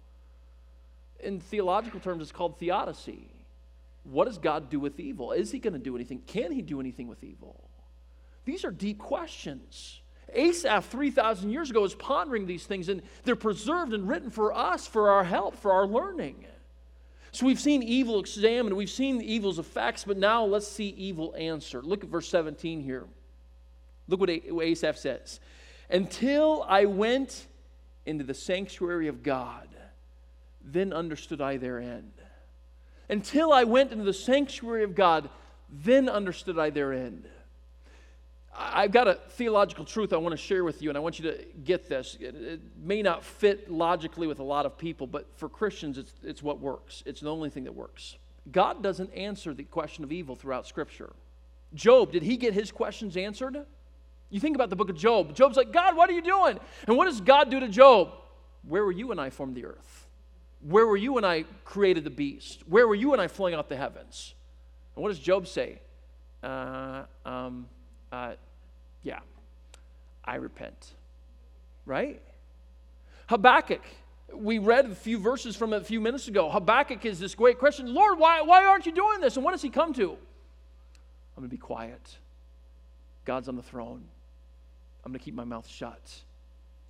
in 1.21 1.41
theological 1.41 2.01
terms, 2.01 2.23
it's 2.23 2.33
called 2.33 2.59
theodicy. 2.59 3.29
What 4.05 4.27
does 4.27 4.39
God 4.39 4.71
do 4.71 4.79
with 4.79 5.01
evil? 5.01 5.33
Is 5.33 5.51
he 5.51 5.59
going 5.59 5.73
to 5.73 5.79
do 5.79 5.97
anything? 5.97 6.23
Can 6.27 6.53
he 6.53 6.63
do 6.63 6.81
anything 6.81 7.09
with 7.09 7.25
evil? 7.25 7.69
These 8.45 8.65
are 8.65 8.71
deep 8.71 8.99
questions. 8.99 10.01
Asaph, 10.33 10.87
3,000 10.87 11.51
years 11.51 11.71
ago, 11.71 11.85
is 11.85 11.95
pondering 11.95 12.47
these 12.47 12.67
things, 12.67 12.89
and 12.89 13.03
they're 13.25 13.37
preserved 13.37 13.93
and 13.93 14.09
written 14.09 14.31
for 14.31 14.53
us, 14.57 14.87
for 14.87 15.11
our 15.11 15.25
help, 15.25 15.57
for 15.57 15.73
our 15.73 15.87
learning. 15.87 16.45
So 17.33 17.47
we've 17.47 17.61
seen 17.61 17.83
evil 17.83 18.19
examined, 18.19 18.77
we've 18.77 18.89
seen 18.89 19.19
the 19.19 19.31
evil's 19.31 19.59
effects, 19.59 20.05
but 20.05 20.17
now 20.17 20.45
let's 20.45 20.67
see 20.67 20.89
evil 20.89 21.35
answered. 21.37 21.85
Look 21.85 22.03
at 22.03 22.11
verse 22.11 22.29
17 22.29 22.81
here. 22.81 23.05
Look 24.09 24.21
what 24.21 24.31
Asaph 24.31 24.97
says. 24.97 25.41
Until 25.91 26.65
I 26.69 26.87
went 26.87 27.47
into 28.07 28.25
the 28.25 28.35
sanctuary 28.35 29.09
of 29.09 29.23
God, 29.23 29.69
then 30.67 30.93
understood 30.93 31.41
I 31.41 31.57
their 31.57 31.79
end. 31.79 32.13
Until 33.09 33.53
I 33.53 33.65
went 33.65 33.93
into 33.93 34.05
the 34.05 34.13
sanctuary 34.13 34.83
of 34.83 34.95
God, 34.95 35.31
then 35.71 36.09
understood 36.09 36.59
I 36.59 36.71
their 36.71 36.93
end. 36.93 37.29
I've 38.59 38.91
got 38.91 39.07
a 39.07 39.15
theological 39.31 39.85
truth 39.85 40.13
I 40.13 40.17
want 40.17 40.33
to 40.33 40.37
share 40.37 40.65
with 40.65 40.83
you, 40.83 40.89
and 40.89 40.97
I 40.97 41.01
want 41.01 41.19
you 41.19 41.31
to 41.31 41.45
get 41.65 41.89
this. 41.89 42.17
It, 42.19 42.35
it, 42.35 42.61
may 42.83 43.03
not 43.03 43.23
fit 43.23 43.71
logically 43.71 44.27
with 44.27 44.39
a 44.39 44.45
lot 44.45 44.65
of 44.65 44.79
people, 44.79 45.07
but 45.07 45.27
for 45.37 45.49
Christians, 45.49 45.99
it's, 45.99 46.13
it's 46.23 46.43
what 46.43 46.59
works. 46.59 47.03
It's 47.07 47.21
the 47.21 47.31
only 47.31 47.51
thing 47.51 47.65
that 47.65 47.75
works. 47.75 48.17
God 48.51 48.83
doesn't 48.83 49.13
answer 49.13 49.53
the 49.53 49.65
question 49.65 50.05
of 50.05 50.13
evil 50.13 50.37
throughout 50.37 50.67
Scripture. 50.67 51.13
Job, 51.75 52.13
did 52.13 52.23
he 52.23 52.37
get 52.37 52.55
his 52.55 52.73
questions 52.73 53.17
answered? 53.17 53.67
You 54.31 54.41
think 54.41 54.57
about 54.57 54.71
the 54.71 54.77
book 54.77 54.89
of 54.89 54.97
Job. 54.97 55.35
Job's 55.35 55.57
like, 55.57 55.73
God, 55.73 55.97
what 55.97 56.09
are 56.09 56.15
you 56.15 56.23
doing? 56.23 56.59
And 56.87 56.97
what 56.97 57.07
does 57.07 57.21
God 57.21 57.51
do 57.51 57.61
to 57.61 57.69
Job? 57.69 58.13
Where 58.63 58.85
were 58.85 58.93
you 58.93 59.09
when 59.09 59.19
I 59.19 59.31
formed 59.31 59.55
the 59.55 59.67
earth? 59.67 60.06
Where 60.69 60.87
were 60.87 60.97
you 60.97 61.13
when 61.13 61.25
I 61.25 61.45
created 61.65 62.03
the 62.03 62.11
beast? 62.11 62.65
Where 62.67 62.89
were 62.89 62.95
you 62.95 63.11
when 63.11 63.21
I 63.21 63.29
flung 63.29 63.55
out 63.55 63.69
the 63.69 63.77
heavens? 63.77 64.35
And 64.95 65.03
what 65.03 65.11
does 65.11 65.19
Job 65.21 65.47
say? 65.47 65.79
Uh, 66.43 67.05
um, 67.25 67.69
uh, 68.11 68.33
yeah, 69.05 69.21
I 70.25 70.37
repent. 70.37 70.95
Right? 71.85 72.21
Habakkuk, 73.29 73.83
we 74.35 74.59
read 74.59 74.87
a 74.87 74.95
few 74.95 75.19
verses 75.19 75.55
from 75.55 75.73
a 75.73 75.81
few 75.81 76.01
minutes 76.01 76.27
ago. 76.27 76.51
Habakkuk 76.51 77.05
is 77.05 77.21
this 77.21 77.37
great 77.37 77.61
question 77.61 77.95
Lord, 77.95 78.19
why, 78.19 78.43
why 78.43 78.65
aren't 78.65 78.87
you 78.87 78.93
doing 78.93 79.21
this? 79.21 79.37
And 79.37 79.45
what 79.45 79.53
does 79.53 79.63
he 79.63 79.71
come 79.71 79.93
to? 79.95 80.11
I'm 80.11 81.43
going 81.43 81.49
to 81.49 81.55
be 81.55 81.59
quiet. 81.59 82.19
God's 83.25 83.49
on 83.49 83.55
the 83.55 83.63
throne. 83.63 84.03
I'm 85.05 85.13
going 85.13 85.21
to 85.21 85.25
keep 85.25 85.35
my 85.35 85.45
mouth 85.45 85.69
shut. 85.69 86.23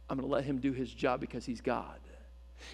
I'm 0.09 0.17
going 0.17 0.27
to 0.27 0.33
let 0.33 0.45
him 0.45 0.61
do 0.61 0.73
his 0.73 0.91
job 0.95 1.21
because 1.21 1.45
he's 1.45 1.61
God. 1.61 1.99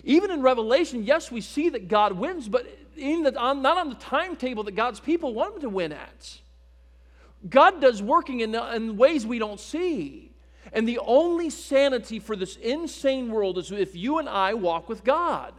Even 0.04 0.30
in 0.30 0.42
Revelation, 0.42 1.04
yes, 1.04 1.30
we 1.30 1.40
see 1.40 1.68
that 1.70 1.88
God 1.88 2.12
wins, 2.12 2.48
but 2.48 2.66
the, 2.96 3.38
on, 3.38 3.62
not 3.62 3.78
on 3.78 3.88
the 3.88 3.94
timetable 3.96 4.64
that 4.64 4.74
God's 4.74 5.00
people 5.00 5.34
want 5.34 5.56
him 5.56 5.60
to 5.62 5.68
win 5.68 5.92
at. 5.92 6.38
God 7.48 7.80
does 7.80 8.02
working 8.02 8.40
in, 8.40 8.54
in 8.54 8.96
ways 8.96 9.26
we 9.26 9.38
don't 9.38 9.60
see. 9.60 10.32
And 10.72 10.88
the 10.88 11.00
only 11.00 11.50
sanity 11.50 12.18
for 12.18 12.36
this 12.36 12.56
insane 12.56 13.30
world 13.30 13.58
is 13.58 13.70
if 13.72 13.94
you 13.96 14.18
and 14.18 14.28
I 14.28 14.54
walk 14.54 14.88
with 14.88 15.04
God. 15.04 15.54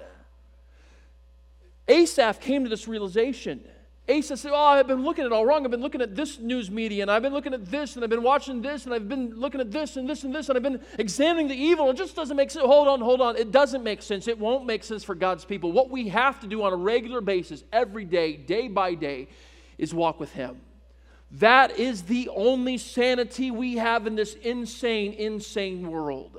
Asaph 1.88 2.40
came 2.40 2.64
to 2.64 2.70
this 2.70 2.88
realization. 2.88 3.64
Asaph 4.06 4.38
said, 4.38 4.52
Oh, 4.54 4.58
I've 4.58 4.88
been 4.88 5.04
looking 5.04 5.24
at 5.24 5.28
it 5.28 5.34
all 5.34 5.46
wrong. 5.46 5.64
I've 5.64 5.72
been 5.72 5.82
looking 5.82 6.02
at 6.02 6.14
this 6.14 6.38
news 6.38 6.70
media, 6.70 7.04
and 7.04 7.12
I've 7.12 7.22
been 7.22 7.32
looking 7.32 7.54
at 7.54 7.66
this, 7.72 7.96
and 7.96 8.04
I've 8.04 8.10
been 8.10 8.24
watching 8.24 8.62
this, 8.62 8.84
and 8.86 8.94
I've 8.94 9.08
been 9.08 9.40
looking 9.40 9.62
at 9.62 9.72
this, 9.72 9.96
and 9.96 10.10
this, 10.10 10.26
and 10.26 10.36
this, 10.36 10.50
and 10.50 10.58
I've 10.58 10.64
been 10.64 10.82
examining 11.00 11.48
the 11.48 11.56
evil. 11.56 11.90
It 11.90 11.96
just 11.96 12.14
doesn't 12.14 12.36
make 12.36 12.52
sense. 12.52 12.66
Hold 12.66 12.90
on, 12.90 13.00
hold 13.00 13.22
on. 13.22 13.38
It 13.38 13.52
doesn't 13.52 13.82
make 13.82 14.02
sense. 14.02 14.28
It 14.28 14.38
won't 14.38 14.66
make 14.66 14.84
sense 14.84 15.06
for 15.06 15.16
God's 15.16 15.46
people. 15.46 15.72
What 15.72 15.90
we 15.90 16.10
have 16.10 16.42
to 16.42 16.48
do 16.48 16.64
on 16.64 16.74
a 16.74 16.76
regular 16.76 17.22
basis, 17.22 17.64
every 17.72 18.04
day, 18.04 18.36
day 18.36 18.68
by 18.68 18.94
day, 18.94 19.30
is 19.78 19.94
walk 19.94 20.20
with 20.20 20.34
Him. 20.34 20.60
That 21.32 21.80
is 21.80 22.04
the 22.04 22.30
only 22.36 22.78
sanity 22.78 23.52
we 23.52 23.78
have 23.78 24.06
in 24.06 24.16
this 24.16 24.34
insane, 24.36 25.14
insane 25.14 25.90
world. 25.90 26.38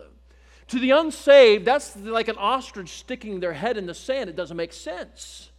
To 0.69 0.79
the 0.79 0.91
unsaved, 0.91 1.65
that's 1.65 1.97
like 1.97 2.29
an 2.29 2.37
ostrich 2.37 2.91
sticking 2.91 3.41
their 3.41 3.55
head 3.55 3.79
in 3.79 3.87
the 3.87 3.95
sand. 3.95 4.29
It 4.29 4.37
doesn't 4.37 4.57
make 4.57 4.73
sense. 4.73 5.51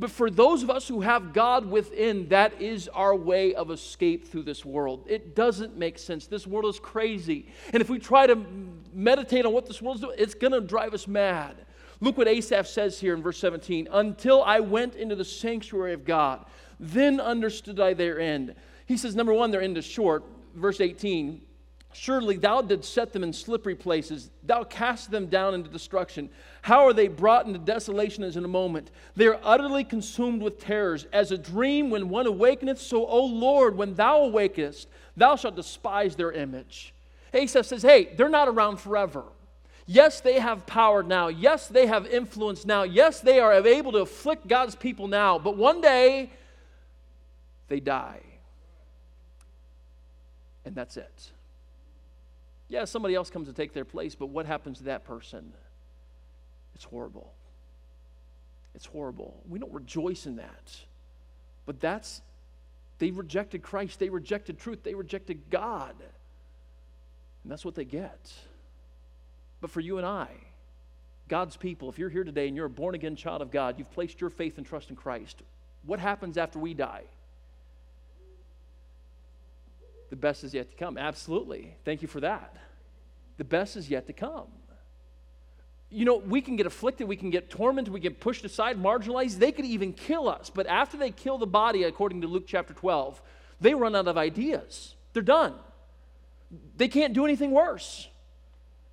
But 0.00 0.10
for 0.10 0.30
those 0.30 0.62
of 0.62 0.70
us 0.70 0.88
who 0.88 1.02
have 1.02 1.34
God 1.34 1.66
within, 1.66 2.26
that 2.28 2.60
is 2.60 2.88
our 2.88 3.14
way 3.14 3.54
of 3.54 3.70
escape 3.70 4.26
through 4.26 4.44
this 4.44 4.64
world. 4.64 5.04
It 5.06 5.36
doesn't 5.36 5.76
make 5.76 5.98
sense. 5.98 6.26
This 6.26 6.46
world 6.46 6.74
is 6.74 6.80
crazy. 6.80 7.48
And 7.74 7.82
if 7.82 7.90
we 7.90 7.98
try 7.98 8.26
to 8.26 8.42
meditate 8.94 9.44
on 9.44 9.52
what 9.52 9.66
this 9.66 9.82
world's 9.82 10.00
doing, 10.00 10.16
it's 10.18 10.32
going 10.32 10.54
to 10.54 10.62
drive 10.62 10.94
us 10.94 11.06
mad. 11.06 11.54
Look 12.00 12.16
what 12.16 12.28
Asaph 12.28 12.66
says 12.66 12.98
here 12.98 13.12
in 13.12 13.22
verse 13.22 13.36
17 13.38 13.88
Until 13.92 14.42
I 14.42 14.60
went 14.60 14.94
into 14.94 15.16
the 15.16 15.24
sanctuary 15.24 15.92
of 15.92 16.06
God, 16.06 16.46
then 16.80 17.20
understood 17.20 17.78
I 17.78 17.92
their 17.92 18.18
end. 18.18 18.54
He 18.86 18.96
says, 18.96 19.14
number 19.14 19.34
one, 19.34 19.50
their 19.50 19.60
end 19.60 19.76
is 19.76 19.84
short. 19.84 20.24
Verse 20.54 20.80
18 20.80 21.42
Surely 21.92 22.36
thou 22.36 22.62
didst 22.62 22.92
set 22.92 23.12
them 23.12 23.24
in 23.24 23.32
slippery 23.32 23.74
places, 23.74 24.30
thou 24.44 24.62
cast 24.62 25.10
them 25.10 25.26
down 25.26 25.54
into 25.54 25.68
destruction. 25.68 26.30
How 26.62 26.86
are 26.86 26.92
they 26.92 27.08
brought 27.08 27.46
into 27.46 27.58
desolation 27.58 28.22
as 28.22 28.36
in 28.36 28.44
a 28.44 28.48
moment? 28.48 28.90
They 29.16 29.26
are 29.26 29.40
utterly 29.42 29.82
consumed 29.82 30.40
with 30.40 30.60
terrors. 30.60 31.06
As 31.12 31.32
a 31.32 31.38
dream 31.38 31.90
when 31.90 32.08
one 32.08 32.26
awakeneth, 32.26 32.80
so, 32.80 33.06
O 33.06 33.24
Lord, 33.24 33.76
when 33.76 33.94
thou 33.94 34.22
awakenest, 34.22 34.88
thou 35.16 35.34
shalt 35.36 35.56
despise 35.56 36.14
their 36.14 36.30
image. 36.32 36.94
Asaph 37.34 37.66
says, 37.66 37.82
Hey, 37.82 38.14
they're 38.16 38.28
not 38.28 38.48
around 38.48 38.78
forever. 38.78 39.24
Yes, 39.86 40.20
they 40.20 40.38
have 40.38 40.66
power 40.66 41.02
now. 41.02 41.28
Yes, 41.28 41.66
they 41.66 41.86
have 41.86 42.06
influence 42.06 42.64
now. 42.64 42.84
Yes, 42.84 43.20
they 43.20 43.40
are 43.40 43.52
able 43.52 43.90
to 43.92 43.98
afflict 43.98 44.46
God's 44.46 44.76
people 44.76 45.08
now. 45.08 45.38
But 45.38 45.56
one 45.56 45.80
day, 45.80 46.30
they 47.66 47.80
die 47.80 48.20
and 50.64 50.74
that's 50.74 50.96
it. 50.96 51.30
Yeah, 52.70 52.84
somebody 52.84 53.16
else 53.16 53.30
comes 53.30 53.48
to 53.48 53.52
take 53.52 53.72
their 53.74 53.84
place, 53.84 54.14
but 54.14 54.26
what 54.26 54.46
happens 54.46 54.78
to 54.78 54.84
that 54.84 55.04
person? 55.04 55.52
It's 56.76 56.84
horrible. 56.84 57.32
It's 58.76 58.86
horrible. 58.86 59.42
We 59.48 59.58
don't 59.58 59.72
rejoice 59.72 60.24
in 60.24 60.36
that. 60.36 60.76
But 61.66 61.80
that's, 61.80 62.22
they 62.98 63.10
rejected 63.10 63.62
Christ, 63.62 63.98
they 63.98 64.08
rejected 64.08 64.58
truth, 64.58 64.84
they 64.84 64.94
rejected 64.94 65.50
God. 65.50 65.96
And 67.42 67.50
that's 67.50 67.64
what 67.64 67.74
they 67.74 67.84
get. 67.84 68.32
But 69.60 69.70
for 69.70 69.80
you 69.80 69.98
and 69.98 70.06
I, 70.06 70.28
God's 71.26 71.56
people, 71.56 71.88
if 71.90 71.98
you're 71.98 72.08
here 72.08 72.24
today 72.24 72.46
and 72.46 72.56
you're 72.56 72.66
a 72.66 72.70
born 72.70 72.94
again 72.94 73.16
child 73.16 73.42
of 73.42 73.50
God, 73.50 73.78
you've 73.78 73.90
placed 73.90 74.20
your 74.20 74.30
faith 74.30 74.58
and 74.58 74.66
trust 74.66 74.90
in 74.90 74.96
Christ, 74.96 75.42
what 75.84 75.98
happens 75.98 76.38
after 76.38 76.60
we 76.60 76.72
die? 76.72 77.02
The 80.10 80.16
best 80.16 80.44
is 80.44 80.52
yet 80.52 80.70
to 80.70 80.76
come. 80.76 80.98
Absolutely. 80.98 81.74
Thank 81.84 82.02
you 82.02 82.08
for 82.08 82.20
that. 82.20 82.56
The 83.38 83.44
best 83.44 83.76
is 83.76 83.88
yet 83.88 84.06
to 84.08 84.12
come. 84.12 84.48
You 85.88 86.04
know, 86.04 86.16
we 86.16 86.40
can 86.40 86.56
get 86.56 86.66
afflicted, 86.66 87.08
we 87.08 87.16
can 87.16 87.30
get 87.30 87.50
tormented, 87.50 87.92
we 87.92 87.98
get 87.98 88.20
pushed 88.20 88.44
aside, 88.44 88.80
marginalized. 88.80 89.38
They 89.38 89.50
could 89.50 89.64
even 89.64 89.92
kill 89.92 90.28
us. 90.28 90.50
But 90.50 90.66
after 90.66 90.96
they 90.96 91.10
kill 91.10 91.38
the 91.38 91.46
body, 91.46 91.84
according 91.84 92.20
to 92.20 92.28
Luke 92.28 92.44
chapter 92.46 92.74
12, 92.74 93.20
they 93.60 93.74
run 93.74 93.96
out 93.96 94.06
of 94.06 94.16
ideas. 94.16 94.94
They're 95.12 95.22
done. 95.22 95.54
They 96.76 96.88
can't 96.88 97.12
do 97.12 97.24
anything 97.24 97.50
worse. 97.50 98.08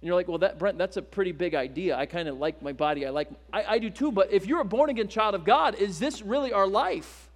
And 0.02 0.08
you're 0.08 0.16
like, 0.16 0.28
well, 0.28 0.40
that, 0.40 0.60
Brent, 0.60 0.78
that's 0.78 0.98
a 0.98 1.02
pretty 1.02 1.32
big 1.32 1.56
idea. 1.56 1.96
I 1.98 2.06
kind 2.06 2.28
of 2.28 2.38
like 2.38 2.62
my 2.62 2.74
body. 2.74 3.06
I 3.06 3.10
like, 3.10 3.30
I, 3.52 3.64
I 3.64 3.80
do 3.80 3.90
too. 3.90 4.12
But 4.12 4.32
if 4.32 4.46
you're 4.46 4.62
a 4.62 4.66
born 4.66 4.90
again 4.90 5.08
child 5.08 5.34
of 5.34 5.44
God, 5.44 5.76
is 5.76 6.00
this 6.00 6.22
really 6.22 6.54
our 6.54 6.68
life? 6.68 7.30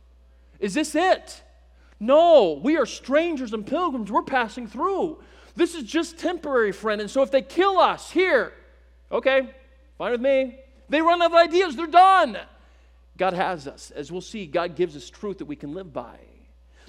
Is 0.59 0.75
this 0.75 0.93
it? 0.93 1.41
No, 2.01 2.59
we 2.63 2.77
are 2.77 2.85
strangers 2.87 3.53
and 3.53 3.65
pilgrims. 3.65 4.11
We're 4.11 4.23
passing 4.23 4.67
through. 4.67 5.19
This 5.55 5.75
is 5.75 5.83
just 5.83 6.17
temporary, 6.17 6.71
friend. 6.71 6.99
And 6.99 7.09
so 7.09 7.21
if 7.21 7.29
they 7.29 7.43
kill 7.43 7.77
us 7.77 8.09
here, 8.09 8.53
okay, 9.11 9.53
fine 9.99 10.11
with 10.11 10.21
me. 10.21 10.57
They 10.89 10.99
run 10.99 11.21
out 11.21 11.31
of 11.31 11.37
ideas, 11.37 11.75
they're 11.75 11.85
done. 11.85 12.39
God 13.17 13.33
has 13.33 13.67
us. 13.67 13.91
As 13.91 14.11
we'll 14.11 14.21
see, 14.21 14.47
God 14.47 14.75
gives 14.75 14.95
us 14.97 15.11
truth 15.11 15.37
that 15.37 15.45
we 15.45 15.55
can 15.55 15.75
live 15.75 15.93
by. 15.93 16.17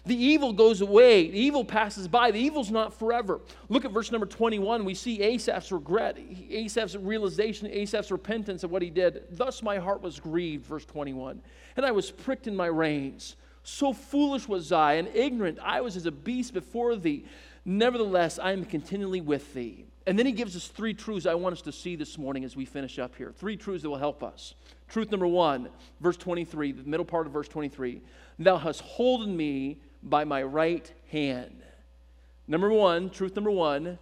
The 0.07 0.17
evil 0.17 0.55
goes 0.55 0.81
away. 0.81 1.31
The 1.31 1.39
evil 1.39 1.65
passes 1.65 2.09
by. 2.09 2.31
The 2.31 2.41
evil's 2.41 2.71
not 2.71 2.99
forever. 2.99 3.41
Look 3.69 3.85
at 3.85 3.93
verse 3.93 4.11
number 4.11 4.27
21. 4.27 4.87
We 4.87 4.95
see 4.95 5.19
Asaph's 5.19 5.71
regret, 5.71 6.17
Asaph's 6.51 6.97
realization, 6.97 7.69
Asaph's 7.71 8.11
repentance 8.11 8.65
of 8.65 8.71
what 8.71 8.81
he 8.81 8.89
did. 8.89 9.25
Thus 9.31 9.63
my 9.63 9.77
heart 9.77 10.01
was 10.01 10.19
grieved, 10.19 10.65
verse 10.65 10.87
21. 10.87 11.43
And 11.77 11.85
I 11.85 11.91
was 11.91 12.11
pricked 12.11 12.47
in 12.47 12.57
my 12.57 12.67
reins. 12.67 13.37
So 13.63 13.93
foolish 13.93 14.49
was 14.49 14.73
I, 14.73 14.95
and 14.95 15.09
ignorant 15.15 15.59
I 15.63 15.81
was 15.81 15.97
as 15.97 16.07
a 16.07 16.11
beast 16.11 16.53
before 16.53 16.97
thee. 16.97 17.25
Nevertheless, 17.65 18.39
I 18.39 18.53
am 18.53 18.65
continually 18.65 19.21
with 19.21 19.55
thee. 19.55 19.85
And 20.07 20.19
then 20.19 20.27
he 20.27 20.33
gives 20.33 20.57
us 20.57 20.67
three 20.67 20.95
truths 20.95 21.27
I 21.27 21.35
want 21.35 21.53
us 21.53 21.63
to 21.63 21.73
see 21.73 21.95
this 21.95 22.19
morning 22.19 22.45
as 22.45 22.57
we 22.57 22.65
finish 22.65 22.99
up 22.99 23.15
here. 23.15 23.33
Three 23.33 23.57
truths 23.57 23.83
that 23.83 23.91
will 23.91 23.99
help 23.99 24.25
us. 24.25 24.55
Truth 24.89 25.13
number 25.13 25.29
one, 25.29 25.69
verse 26.01 26.17
23, 26.17 26.73
the 26.73 26.83
middle 26.83 27.07
part 27.07 27.27
of 27.27 27.33
verse 27.33 27.49
23. 27.49 28.03
Thou 28.39 28.57
hast 28.57 28.81
holden 28.81 29.37
me 29.37 29.79
by 30.03 30.25
my 30.25 30.43
right 30.43 30.93
hand. 31.11 31.63
Number 32.49 32.71
one, 32.71 33.11
truth 33.11 33.37
number 33.37 33.51
one, 33.51 33.99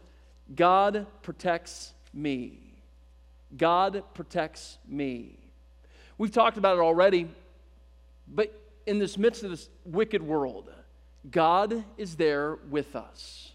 God 0.55 1.07
protects 1.23 1.93
me. 2.15 2.59
God 3.57 4.03
protects 4.15 4.79
me. 4.89 5.37
We've 6.17 6.33
talked 6.33 6.57
about 6.57 6.79
it 6.79 6.81
already, 6.81 7.29
but 8.27 8.55
in 8.91 8.99
this 8.99 9.17
midst 9.17 9.43
of 9.45 9.51
this 9.51 9.71
wicked 9.85 10.23
world, 10.23 10.71
God 11.31 11.85
is 11.97 12.17
there 12.17 12.59
with 12.71 12.97
us. 12.97 13.53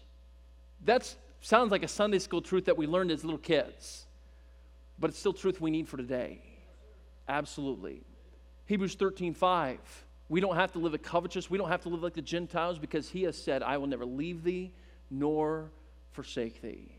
That 0.84 1.14
Sounds 1.46 1.70
like 1.70 1.84
a 1.84 1.88
Sunday 1.88 2.18
school 2.18 2.42
truth 2.42 2.64
that 2.64 2.76
we 2.76 2.88
learned 2.88 3.12
as 3.12 3.22
little 3.22 3.38
kids, 3.38 4.06
but 4.98 5.10
it's 5.10 5.18
still 5.20 5.32
truth 5.32 5.60
we 5.60 5.70
need 5.70 5.86
for 5.88 5.96
today. 5.96 6.40
Absolutely. 7.28 8.02
Hebrews 8.64 8.96
13 8.96 9.32
5. 9.32 9.78
We 10.28 10.40
don't 10.40 10.56
have 10.56 10.72
to 10.72 10.80
live 10.80 10.92
a 10.92 10.98
covetous. 10.98 11.48
We 11.48 11.56
don't 11.56 11.68
have 11.68 11.82
to 11.82 11.88
live 11.88 12.02
like 12.02 12.14
the 12.14 12.20
Gentiles 12.20 12.80
because 12.80 13.08
he 13.08 13.22
has 13.22 13.40
said, 13.40 13.62
I 13.62 13.76
will 13.76 13.86
never 13.86 14.04
leave 14.04 14.42
thee 14.42 14.72
nor 15.08 15.70
forsake 16.10 16.60
thee. 16.62 16.90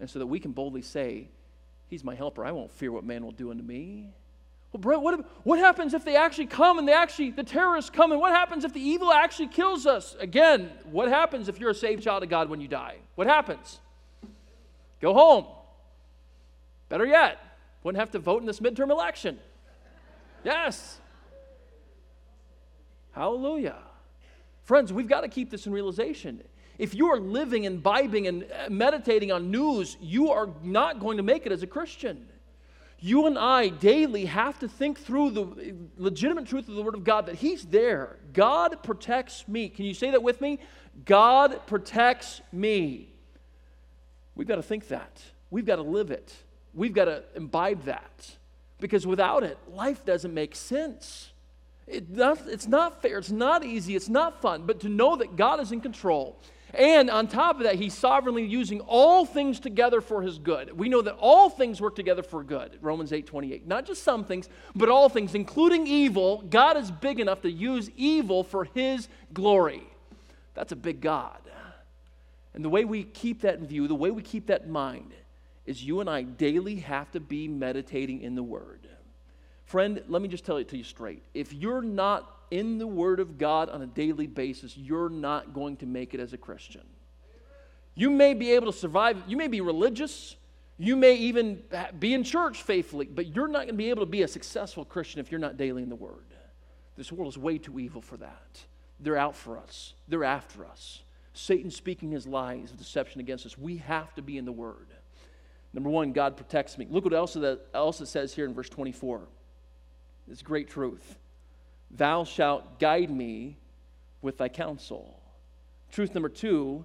And 0.00 0.10
so 0.10 0.18
that 0.18 0.26
we 0.26 0.38
can 0.38 0.52
boldly 0.52 0.82
say, 0.82 1.28
He's 1.88 2.04
my 2.04 2.14
helper. 2.14 2.44
I 2.44 2.52
won't 2.52 2.70
fear 2.72 2.92
what 2.92 3.04
man 3.04 3.24
will 3.24 3.32
do 3.32 3.50
unto 3.50 3.62
me. 3.62 4.12
Well, 4.72 5.02
what, 5.02 5.44
what 5.44 5.58
happens 5.58 5.92
if 5.92 6.04
they 6.04 6.16
actually 6.16 6.46
come 6.46 6.78
and 6.78 6.88
they 6.88 6.94
actually, 6.94 7.30
the 7.30 7.44
terrorists 7.44 7.90
come 7.90 8.10
and 8.10 8.20
what 8.20 8.32
happens 8.32 8.64
if 8.64 8.72
the 8.72 8.80
evil 8.80 9.12
actually 9.12 9.48
kills 9.48 9.86
us? 9.86 10.16
Again, 10.18 10.70
what 10.90 11.08
happens 11.08 11.48
if 11.48 11.60
you're 11.60 11.70
a 11.70 11.74
saved 11.74 12.02
child 12.02 12.22
of 12.22 12.30
God 12.30 12.48
when 12.48 12.60
you 12.60 12.68
die? 12.68 12.96
What 13.14 13.26
happens? 13.26 13.80
Go 15.00 15.12
home. 15.12 15.46
Better 16.88 17.04
yet, 17.04 17.38
wouldn't 17.82 18.00
have 18.00 18.12
to 18.12 18.18
vote 18.18 18.40
in 18.40 18.46
this 18.46 18.60
midterm 18.60 18.90
election. 18.90 19.38
Yes. 20.42 20.98
Hallelujah. 23.12 23.76
Friends, 24.62 24.92
we've 24.92 25.08
got 25.08 25.20
to 25.20 25.28
keep 25.28 25.50
this 25.50 25.66
in 25.66 25.72
realization. 25.72 26.42
If 26.78 26.94
you 26.94 27.12
are 27.12 27.20
living 27.20 27.66
and 27.66 27.76
imbibing 27.76 28.26
and 28.26 28.44
uh, 28.44 28.70
meditating 28.70 29.30
on 29.30 29.50
news, 29.50 29.98
you 30.00 30.30
are 30.30 30.48
not 30.62 30.98
going 30.98 31.18
to 31.18 31.22
make 31.22 31.44
it 31.44 31.52
as 31.52 31.62
a 31.62 31.66
Christian. 31.66 32.26
You 33.04 33.26
and 33.26 33.36
I 33.36 33.68
daily 33.68 34.26
have 34.26 34.60
to 34.60 34.68
think 34.68 35.00
through 35.00 35.30
the 35.30 35.74
legitimate 35.96 36.46
truth 36.46 36.68
of 36.68 36.76
the 36.76 36.82
Word 36.82 36.94
of 36.94 37.02
God 37.02 37.26
that 37.26 37.34
He's 37.34 37.64
there. 37.64 38.20
God 38.32 38.80
protects 38.84 39.48
me. 39.48 39.68
Can 39.68 39.86
you 39.86 39.92
say 39.92 40.12
that 40.12 40.22
with 40.22 40.40
me? 40.40 40.60
God 41.04 41.66
protects 41.66 42.40
me. 42.52 43.12
We've 44.36 44.46
got 44.46 44.54
to 44.54 44.62
think 44.62 44.86
that. 44.88 45.20
We've 45.50 45.66
got 45.66 45.76
to 45.76 45.82
live 45.82 46.12
it. 46.12 46.32
We've 46.74 46.92
got 46.92 47.06
to 47.06 47.24
imbibe 47.34 47.86
that. 47.86 48.36
Because 48.78 49.04
without 49.04 49.42
it, 49.42 49.58
life 49.68 50.04
doesn't 50.04 50.32
make 50.32 50.54
sense. 50.54 51.32
It 51.88 52.08
not, 52.08 52.38
it's 52.46 52.68
not 52.68 53.02
fair, 53.02 53.18
it's 53.18 53.32
not 53.32 53.64
easy, 53.64 53.96
it's 53.96 54.08
not 54.08 54.40
fun, 54.40 54.62
but 54.64 54.78
to 54.80 54.88
know 54.88 55.16
that 55.16 55.34
God 55.34 55.58
is 55.58 55.72
in 55.72 55.80
control. 55.80 56.40
And 56.74 57.10
on 57.10 57.28
top 57.28 57.58
of 57.58 57.64
that, 57.64 57.74
he's 57.74 57.92
sovereignly 57.92 58.44
using 58.44 58.80
all 58.80 59.26
things 59.26 59.60
together 59.60 60.00
for 60.00 60.22
his 60.22 60.38
good. 60.38 60.76
We 60.78 60.88
know 60.88 61.02
that 61.02 61.16
all 61.18 61.50
things 61.50 61.80
work 61.80 61.94
together 61.94 62.22
for 62.22 62.42
good, 62.42 62.78
Romans 62.80 63.12
8 63.12 63.26
28. 63.26 63.66
Not 63.66 63.84
just 63.84 64.02
some 64.02 64.24
things, 64.24 64.48
but 64.74 64.88
all 64.88 65.08
things, 65.08 65.34
including 65.34 65.86
evil. 65.86 66.42
God 66.48 66.76
is 66.78 66.90
big 66.90 67.20
enough 67.20 67.42
to 67.42 67.50
use 67.50 67.90
evil 67.96 68.42
for 68.42 68.64
his 68.64 69.08
glory. 69.34 69.82
That's 70.54 70.72
a 70.72 70.76
big 70.76 71.00
God. 71.00 71.38
And 72.54 72.64
the 72.64 72.68
way 72.68 72.84
we 72.84 73.04
keep 73.04 73.42
that 73.42 73.58
in 73.58 73.66
view, 73.66 73.88
the 73.88 73.94
way 73.94 74.10
we 74.10 74.22
keep 74.22 74.46
that 74.46 74.62
in 74.62 74.70
mind, 74.70 75.12
is 75.66 75.82
you 75.82 76.00
and 76.00 76.08
I 76.08 76.22
daily 76.22 76.76
have 76.76 77.10
to 77.12 77.20
be 77.20 77.48
meditating 77.48 78.22
in 78.22 78.34
the 78.34 78.42
Word. 78.42 78.88
Friend, 79.64 80.02
let 80.08 80.20
me 80.20 80.28
just 80.28 80.44
tell 80.44 80.56
it 80.56 80.68
to 80.68 80.76
you 80.76 80.84
straight. 80.84 81.22
If 81.34 81.52
you're 81.52 81.82
not 81.82 82.41
in 82.52 82.76
the 82.76 82.86
Word 82.86 83.18
of 83.18 83.38
God 83.38 83.70
on 83.70 83.80
a 83.80 83.86
daily 83.86 84.26
basis, 84.26 84.76
you're 84.76 85.08
not 85.08 85.54
going 85.54 85.78
to 85.78 85.86
make 85.86 86.12
it 86.12 86.20
as 86.20 86.34
a 86.34 86.36
Christian. 86.36 86.82
You 87.94 88.10
may 88.10 88.34
be 88.34 88.52
able 88.52 88.70
to 88.70 88.78
survive, 88.78 89.16
you 89.26 89.38
may 89.38 89.48
be 89.48 89.62
religious, 89.62 90.36
you 90.76 90.94
may 90.94 91.14
even 91.14 91.62
be 91.98 92.12
in 92.12 92.24
church 92.24 92.62
faithfully, 92.62 93.06
but 93.06 93.34
you're 93.34 93.48
not 93.48 93.60
going 93.60 93.68
to 93.68 93.74
be 93.74 93.88
able 93.88 94.02
to 94.02 94.10
be 94.10 94.22
a 94.22 94.28
successful 94.28 94.84
Christian 94.84 95.18
if 95.18 95.30
you're 95.30 95.40
not 95.40 95.56
daily 95.56 95.82
in 95.82 95.88
the 95.88 95.96
Word. 95.96 96.26
This 96.94 97.10
world 97.10 97.32
is 97.32 97.38
way 97.38 97.56
too 97.56 97.80
evil 97.80 98.02
for 98.02 98.18
that. 98.18 98.60
They're 99.00 99.16
out 99.16 99.34
for 99.34 99.56
us, 99.56 99.94
they're 100.06 100.24
after 100.24 100.66
us. 100.66 101.00
Satan 101.32 101.70
speaking 101.70 102.10
his 102.10 102.26
lies 102.26 102.70
of 102.70 102.76
deception 102.76 103.22
against 103.22 103.46
us. 103.46 103.56
We 103.56 103.78
have 103.78 104.14
to 104.16 104.22
be 104.22 104.36
in 104.36 104.44
the 104.44 104.52
Word. 104.52 104.88
Number 105.72 105.88
one, 105.88 106.12
God 106.12 106.36
protects 106.36 106.76
me. 106.76 106.86
Look 106.90 107.04
what 107.04 107.14
else, 107.14 107.34
it 107.34 108.08
says 108.08 108.34
here 108.34 108.44
in 108.44 108.52
verse 108.52 108.68
24. 108.68 109.22
It's 110.30 110.42
great 110.42 110.68
truth. 110.68 111.16
Thou 111.92 112.24
shalt 112.24 112.78
guide 112.78 113.10
me 113.10 113.58
with 114.22 114.38
thy 114.38 114.48
counsel. 114.48 115.20
Truth 115.90 116.14
number 116.14 116.28
two, 116.28 116.84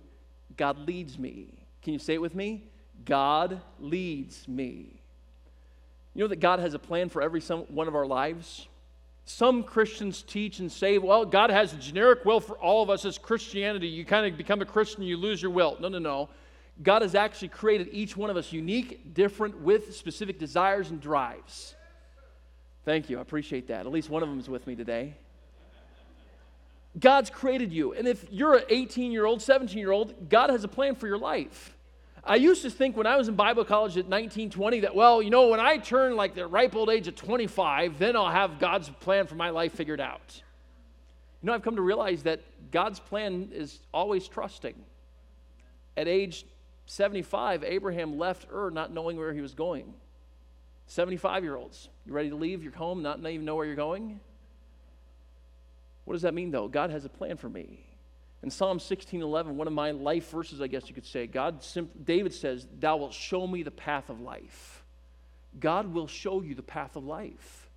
God 0.57 0.79
leads 0.87 1.17
me. 1.17 1.53
Can 1.81 1.93
you 1.93 1.99
say 1.99 2.15
it 2.15 2.21
with 2.21 2.35
me? 2.35 2.63
God 3.05 3.61
leads 3.79 4.47
me. 4.47 5.01
You 6.13 6.23
know 6.23 6.27
that 6.27 6.39
God 6.39 6.59
has 6.59 6.73
a 6.73 6.79
plan 6.79 7.09
for 7.09 7.21
every 7.21 7.41
one 7.41 7.87
of 7.87 7.95
our 7.95 8.05
lives? 8.05 8.67
Some 9.25 9.63
Christians 9.63 10.23
teach 10.23 10.59
and 10.59 10.71
say, 10.71 10.97
well, 10.97 11.25
God 11.25 11.49
has 11.49 11.73
a 11.73 11.77
generic 11.77 12.25
will 12.25 12.39
for 12.39 12.57
all 12.57 12.81
of 12.81 12.89
us 12.89 13.05
as 13.05 13.17
Christianity. 13.17 13.87
You 13.87 14.03
kind 14.03 14.25
of 14.25 14.37
become 14.37 14.61
a 14.61 14.65
Christian, 14.65 15.03
you 15.03 15.15
lose 15.15 15.41
your 15.41 15.51
will. 15.51 15.77
No, 15.79 15.89
no, 15.89 15.99
no. 15.99 16.29
God 16.81 17.01
has 17.01 17.15
actually 17.15 17.49
created 17.49 17.89
each 17.91 18.15
one 18.17 18.29
of 18.29 18.37
us 18.37 18.51
unique, 18.51 19.13
different, 19.13 19.61
with 19.61 19.95
specific 19.95 20.39
desires 20.39 20.89
and 20.89 21.01
drives. 21.01 21.75
Thank 22.87 23.09
you. 23.09 23.17
I 23.17 23.21
appreciate 23.21 23.67
that. 23.67 23.85
At 23.85 23.91
least 23.91 24.09
one 24.09 24.23
of 24.23 24.29
them 24.29 24.39
is 24.39 24.47
with 24.47 24.65
me 24.65 24.73
today. 24.73 25.13
God's 26.97 27.29
created 27.29 27.73
you. 27.73 27.91
And 27.91 28.07
if 28.07 28.25
you're 28.31 28.55
an 28.55 28.63
18 28.69 29.11
year 29.11 29.25
old, 29.25 29.41
17 29.41 29.77
year 29.77 29.91
old, 29.91 30.29
God 30.29 30.49
has 30.51 30.63
a 30.63 30.69
plan 30.69 30.95
for 30.95 31.05
your 31.05 31.17
life. 31.17 31.75
I 32.23 32.35
used 32.35 32.61
to 32.61 32.69
think 32.69 32.95
when 32.95 33.05
I 33.05 33.17
was 33.17 33.27
in 33.27 33.35
Bible 33.35 33.65
college 33.65 33.97
at 33.97 34.07
19, 34.07 34.51
20 34.51 34.79
that, 34.79 34.95
well, 34.95 35.21
you 35.21 35.29
know, 35.29 35.49
when 35.49 35.59
I 35.59 35.75
turn 35.79 36.15
like 36.15 36.33
the 36.33 36.47
ripe 36.47 36.77
old 36.77 36.89
age 36.89 37.09
of 37.09 37.15
25, 37.15 37.99
then 37.99 38.15
I'll 38.15 38.31
have 38.31 38.57
God's 38.57 38.87
plan 38.87 39.27
for 39.27 39.35
my 39.35 39.49
life 39.49 39.73
figured 39.73 39.99
out. 39.99 40.41
You 41.41 41.47
know, 41.47 41.53
I've 41.53 41.63
come 41.63 41.75
to 41.75 41.81
realize 41.81 42.23
that 42.23 42.39
God's 42.71 43.01
plan 43.01 43.49
is 43.51 43.81
always 43.93 44.29
trusting. 44.29 44.75
At 45.97 46.07
age 46.07 46.45
75, 46.85 47.65
Abraham 47.65 48.17
left 48.17 48.47
Ur 48.49 48.71
not 48.71 48.93
knowing 48.93 49.17
where 49.17 49.33
he 49.33 49.41
was 49.41 49.53
going. 49.53 49.93
75 50.87 51.43
year 51.43 51.57
olds, 51.57 51.89
you 52.07 52.13
ready 52.13 52.29
to 52.29 52.35
leave 52.35 52.63
your 52.63 52.73
home, 52.73 53.01
not 53.01 53.19
even 53.19 53.45
know 53.45 53.55
where 53.55 53.65
you're 53.65 53.75
going? 53.75 54.19
What 56.05 56.13
does 56.13 56.21
that 56.21 56.33
mean, 56.33 56.51
though? 56.51 56.67
God 56.67 56.89
has 56.89 57.03
a 57.03 57.09
plan 57.09 57.37
for 57.37 57.49
me. 57.49 57.79
In 58.43 58.49
Psalm 58.49 58.79
16 58.79 59.21
11, 59.21 59.57
one 59.57 59.67
of 59.67 59.73
my 59.73 59.91
life 59.91 60.29
verses, 60.29 60.61
I 60.61 60.67
guess 60.67 60.87
you 60.87 60.95
could 60.95 61.05
say, 61.05 61.27
God, 61.27 61.65
David 62.05 62.33
says, 62.33 62.67
Thou 62.79 62.97
wilt 62.97 63.13
show 63.13 63.45
me 63.45 63.63
the 63.63 63.71
path 63.71 64.09
of 64.09 64.21
life. 64.21 64.83
God 65.59 65.93
will 65.93 66.07
show 66.07 66.41
you 66.41 66.55
the 66.55 66.61
path 66.61 66.95
of 66.95 67.03
life. 67.03 67.69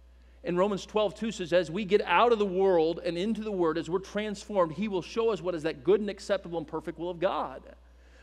In 0.43 0.57
Romans 0.57 0.87
12, 0.87 1.15
2 1.17 1.33
says, 1.33 1.53
As 1.53 1.71
we 1.71 1.85
get 1.85 2.03
out 2.03 2.33
of 2.33 2.39
the 2.39 2.47
world 2.47 3.01
and 3.05 3.19
into 3.19 3.43
the 3.43 3.53
Word, 3.53 3.79
as 3.79 3.91
we're 3.91 3.99
transformed, 3.99 4.73
He 4.73 4.89
will 4.89 5.03
show 5.03 5.31
us 5.31 5.43
what 5.43 5.55
is 5.55 5.65
that 5.65 5.83
good 5.83 6.01
and 6.01 6.09
acceptable 6.09 6.59
and 6.59 6.67
perfect 6.67 6.99
will 6.99 7.11
of 7.11 7.21
God. 7.21 7.63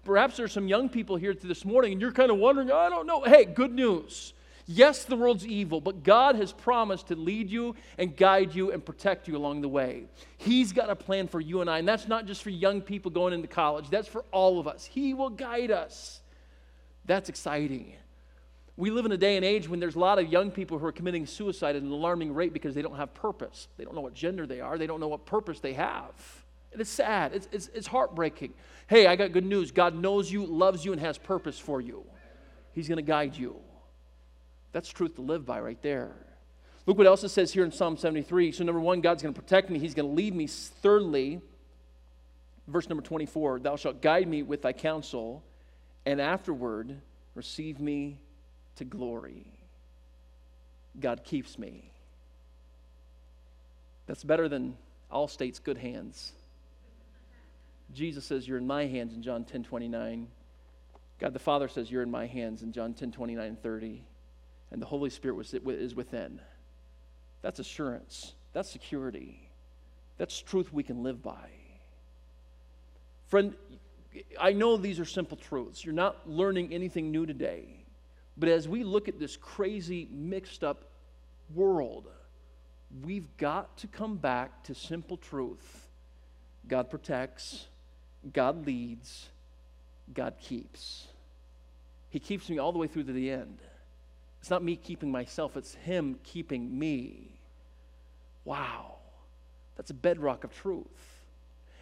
Perhaps 0.03 0.37
there's 0.37 0.53
some 0.53 0.69
young 0.69 0.87
people 0.87 1.17
here 1.17 1.33
this 1.33 1.65
morning 1.65 1.91
and 1.91 1.99
you're 1.99 2.13
kind 2.13 2.31
of 2.31 2.37
wondering, 2.37 2.71
I 2.71 2.87
don't 2.87 3.07
know. 3.07 3.23
Hey, 3.23 3.43
good 3.43 3.73
news. 3.73 4.33
Yes, 4.69 5.05
the 5.05 5.15
world's 5.15 5.47
evil, 5.47 5.79
but 5.79 6.03
God 6.03 6.35
has 6.35 6.51
promised 6.51 7.07
to 7.07 7.15
lead 7.15 7.49
you 7.49 7.73
and 7.97 8.15
guide 8.15 8.53
you 8.53 8.73
and 8.73 8.85
protect 8.85 9.29
you 9.29 9.37
along 9.37 9.61
the 9.61 9.69
way. 9.69 10.07
He's 10.35 10.73
got 10.73 10.89
a 10.89 10.95
plan 10.95 11.29
for 11.29 11.39
you 11.39 11.61
and 11.61 11.69
I, 11.69 11.79
and 11.79 11.87
that's 11.87 12.09
not 12.09 12.25
just 12.25 12.43
for 12.43 12.49
young 12.49 12.81
people 12.81 13.09
going 13.09 13.33
into 13.33 13.47
college, 13.47 13.89
that's 13.89 14.09
for 14.09 14.25
all 14.31 14.59
of 14.59 14.67
us. 14.67 14.83
He 14.83 15.13
will 15.13 15.29
guide 15.29 15.71
us. 15.71 16.19
That's 17.05 17.29
exciting. 17.29 17.93
We 18.75 18.91
live 18.91 19.05
in 19.05 19.13
a 19.13 19.17
day 19.17 19.37
and 19.37 19.45
age 19.45 19.69
when 19.69 19.79
there's 19.79 19.95
a 19.95 19.99
lot 19.99 20.19
of 20.19 20.27
young 20.27 20.51
people 20.51 20.77
who 20.77 20.85
are 20.85 20.91
committing 20.91 21.25
suicide 21.25 21.77
at 21.77 21.81
an 21.81 21.89
alarming 21.89 22.33
rate 22.33 22.51
because 22.51 22.75
they 22.75 22.81
don't 22.81 22.97
have 22.97 23.13
purpose. 23.13 23.69
They 23.77 23.85
don't 23.85 23.95
know 23.95 24.01
what 24.01 24.13
gender 24.13 24.45
they 24.45 24.59
are, 24.59 24.77
they 24.77 24.85
don't 24.85 24.99
know 24.99 25.07
what 25.07 25.25
purpose 25.25 25.61
they 25.61 25.73
have. 25.73 26.11
And 26.73 26.81
it's 26.81 26.89
sad, 26.89 27.33
it's, 27.33 27.47
it's, 27.53 27.69
it's 27.73 27.87
heartbreaking. 27.87 28.53
Hey, 28.87 29.07
I 29.07 29.15
got 29.15 29.31
good 29.31 29.45
news. 29.45 29.71
God 29.71 29.95
knows 29.95 30.29
you, 30.29 30.45
loves 30.45 30.83
you, 30.83 30.91
and 30.91 30.99
has 30.99 31.17
purpose 31.17 31.57
for 31.57 31.79
you. 31.79 32.03
He's 32.73 32.89
going 32.89 32.97
to 32.97 33.01
guide 33.01 33.35
you. 33.37 33.55
That's 34.71 34.89
truth 34.89 35.15
to 35.15 35.21
live 35.21 35.45
by 35.45 35.59
right 35.59 35.81
there. 35.81 36.11
Look 36.85 36.97
what 36.97 37.07
else 37.07 37.23
it 37.23 37.29
says 37.29 37.51
here 37.51 37.65
in 37.65 37.71
Psalm 37.71 37.97
73. 37.97 38.53
So, 38.53 38.63
number 38.63 38.79
one, 38.79 39.01
God's 39.01 39.21
going 39.21 39.33
to 39.33 39.39
protect 39.39 39.69
me, 39.69 39.77
He's 39.77 39.93
going 39.93 40.07
to 40.07 40.15
lead 40.15 40.33
me. 40.33 40.47
Thirdly, 40.47 41.41
verse 42.67 42.87
number 42.89 43.03
24 43.03 43.59
Thou 43.59 43.75
shalt 43.75 44.01
guide 44.01 44.27
me 44.27 44.43
with 44.43 44.61
thy 44.61 44.73
counsel, 44.73 45.43
and 46.05 46.21
afterward 46.21 47.01
receive 47.35 47.79
me 47.79 48.19
to 48.77 48.85
glory. 48.85 49.51
God 50.99 51.23
keeps 51.23 51.59
me. 51.59 51.91
That's 54.07 54.23
better 54.23 54.47
than 54.47 54.77
Allstate's 55.11 55.59
good 55.59 55.77
hands. 55.77 56.31
Jesus 57.93 58.25
says, 58.25 58.47
You're 58.47 58.57
in 58.57 58.67
my 58.67 58.85
hands 58.85 59.13
in 59.13 59.21
John 59.21 59.43
10 59.43 59.63
29. 59.63 60.27
God 61.19 61.33
the 61.33 61.39
Father 61.39 61.67
says, 61.67 61.91
You're 61.91 62.03
in 62.03 62.11
my 62.11 62.27
hands 62.27 62.61
in 62.61 62.71
John 62.71 62.93
10 62.93 63.11
29 63.11 63.45
and 63.45 63.61
30 63.61 64.03
and 64.71 64.81
the 64.81 64.85
Holy 64.85 65.09
Spirit 65.09 65.35
was, 65.35 65.53
is 65.53 65.95
within. 65.95 66.39
That's 67.41 67.59
assurance. 67.59 68.33
That's 68.53 68.69
security. 68.69 69.49
That's 70.17 70.39
truth 70.39 70.73
we 70.73 70.83
can 70.83 71.03
live 71.03 71.21
by. 71.21 71.49
Friend, 73.27 73.53
I 74.39 74.53
know 74.53 74.77
these 74.77 74.99
are 74.99 75.05
simple 75.05 75.37
truths. 75.37 75.85
You're 75.85 75.93
not 75.93 76.29
learning 76.29 76.73
anything 76.73 77.11
new 77.11 77.25
today. 77.25 77.85
But 78.37 78.49
as 78.49 78.67
we 78.67 78.83
look 78.83 79.07
at 79.07 79.19
this 79.19 79.35
crazy, 79.35 80.07
mixed 80.11 80.63
up 80.63 80.85
world, 81.53 82.07
we've 83.03 83.27
got 83.37 83.77
to 83.77 83.87
come 83.87 84.17
back 84.17 84.63
to 84.63 84.75
simple 84.75 85.17
truth 85.17 85.87
God 86.67 86.89
protects, 86.89 87.67
God 88.33 88.65
leads, 88.65 89.29
God 90.13 90.35
keeps. 90.39 91.07
He 92.09 92.19
keeps 92.19 92.49
me 92.49 92.57
all 92.57 92.71
the 92.71 92.77
way 92.77 92.87
through 92.87 93.03
to 93.05 93.13
the 93.13 93.31
end. 93.31 93.61
It's 94.47 94.51
not 94.51 94.63
me 94.63 94.77
keeping 94.77 95.11
myself, 95.11 95.57
it's 95.57 95.75
Him 95.75 96.19
keeping 96.23 96.79
me. 96.79 97.37
Wow. 98.45 98.95
That's 99.75 99.91
a 99.91 99.93
bedrock 99.93 100.45
of 100.45 100.55
truth. 100.55 100.85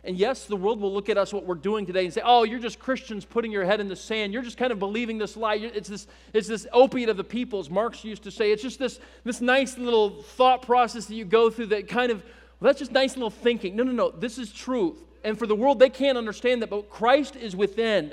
And 0.03 0.17
yes, 0.17 0.45
the 0.45 0.55
world 0.55 0.81
will 0.81 0.91
look 0.91 1.07
at 1.07 1.15
us, 1.15 1.31
what 1.31 1.45
we're 1.45 1.53
doing 1.53 1.85
today, 1.85 2.05
and 2.05 2.11
say, 2.11 2.23
oh, 2.25 2.41
you're 2.41 2.57
just 2.57 2.79
Christians 2.79 3.23
putting 3.23 3.51
your 3.51 3.65
head 3.65 3.81
in 3.81 3.87
the 3.87 3.95
sand. 3.95 4.33
You're 4.33 4.41
just 4.41 4.57
kind 4.57 4.71
of 4.71 4.79
believing 4.79 5.19
this 5.19 5.37
lie. 5.37 5.57
It's 5.57 5.87
this, 5.87 6.07
it's 6.33 6.47
this 6.47 6.65
opiate 6.73 7.07
of 7.07 7.17
the 7.17 7.23
people, 7.23 7.59
as 7.59 7.69
Marx 7.69 8.03
used 8.03 8.23
to 8.23 8.31
say. 8.31 8.51
It's 8.51 8.63
just 8.63 8.79
this, 8.79 8.99
this 9.23 9.41
nice 9.41 9.77
little 9.77 10.23
thought 10.23 10.63
process 10.63 11.05
that 11.05 11.13
you 11.13 11.23
go 11.23 11.51
through 11.51 11.67
that 11.67 11.87
kind 11.87 12.11
of, 12.11 12.23
well, 12.59 12.69
that's 12.69 12.79
just 12.79 12.91
nice 12.91 13.15
little 13.15 13.29
thinking. 13.29 13.75
No, 13.75 13.83
no, 13.83 13.91
no. 13.91 14.09
This 14.09 14.39
is 14.39 14.51
truth. 14.51 14.97
And 15.23 15.37
for 15.37 15.45
the 15.45 15.55
world, 15.55 15.77
they 15.77 15.91
can't 15.91 16.17
understand 16.17 16.63
that, 16.63 16.71
but 16.71 16.89
Christ 16.89 17.35
is 17.35 17.55
within. 17.55 18.11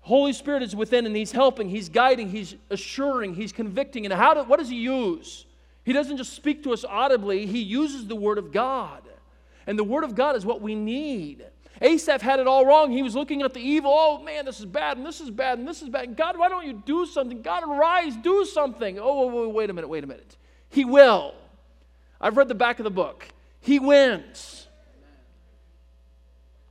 Holy 0.00 0.32
Spirit 0.32 0.62
is 0.62 0.74
within, 0.74 1.06
and 1.06 1.14
He's 1.14 1.32
helping, 1.32 1.68
He's 1.68 1.88
guiding, 1.88 2.30
He's 2.30 2.54
assuring, 2.70 3.34
He's 3.34 3.52
convicting. 3.52 4.04
And 4.06 4.14
how 4.14 4.34
do, 4.34 4.44
what 4.44 4.58
does 4.58 4.68
He 4.68 4.76
use? 4.76 5.44
He 5.84 5.92
doesn't 5.92 6.16
just 6.16 6.32
speak 6.34 6.62
to 6.64 6.72
us 6.72 6.84
audibly, 6.84 7.46
He 7.46 7.60
uses 7.60 8.06
the 8.06 8.16
Word 8.16 8.38
of 8.38 8.52
God. 8.52 9.02
And 9.66 9.78
the 9.78 9.84
Word 9.84 10.04
of 10.04 10.14
God 10.14 10.36
is 10.36 10.46
what 10.46 10.62
we 10.62 10.74
need. 10.74 11.44
Asaph 11.80 12.22
had 12.22 12.40
it 12.40 12.46
all 12.46 12.66
wrong. 12.66 12.90
He 12.90 13.02
was 13.02 13.14
looking 13.14 13.42
at 13.42 13.54
the 13.54 13.60
evil. 13.60 13.92
Oh, 13.94 14.22
man, 14.22 14.44
this 14.44 14.58
is 14.58 14.66
bad, 14.66 14.96
and 14.96 15.06
this 15.06 15.20
is 15.20 15.30
bad, 15.30 15.58
and 15.58 15.68
this 15.68 15.82
is 15.82 15.88
bad. 15.88 16.16
God, 16.16 16.38
why 16.38 16.48
don't 16.48 16.66
you 16.66 16.82
do 16.84 17.06
something? 17.06 17.42
God, 17.42 17.62
arise, 17.62 18.16
do 18.16 18.44
something. 18.44 18.98
Oh, 19.00 19.48
wait 19.48 19.70
a 19.70 19.72
minute, 19.72 19.88
wait 19.88 20.02
a 20.02 20.06
minute. 20.06 20.36
He 20.70 20.84
will. 20.84 21.34
I've 22.20 22.36
read 22.36 22.48
the 22.48 22.54
back 22.54 22.80
of 22.80 22.84
the 22.84 22.90
book. 22.90 23.28
He 23.60 23.78
wins. 23.78 24.66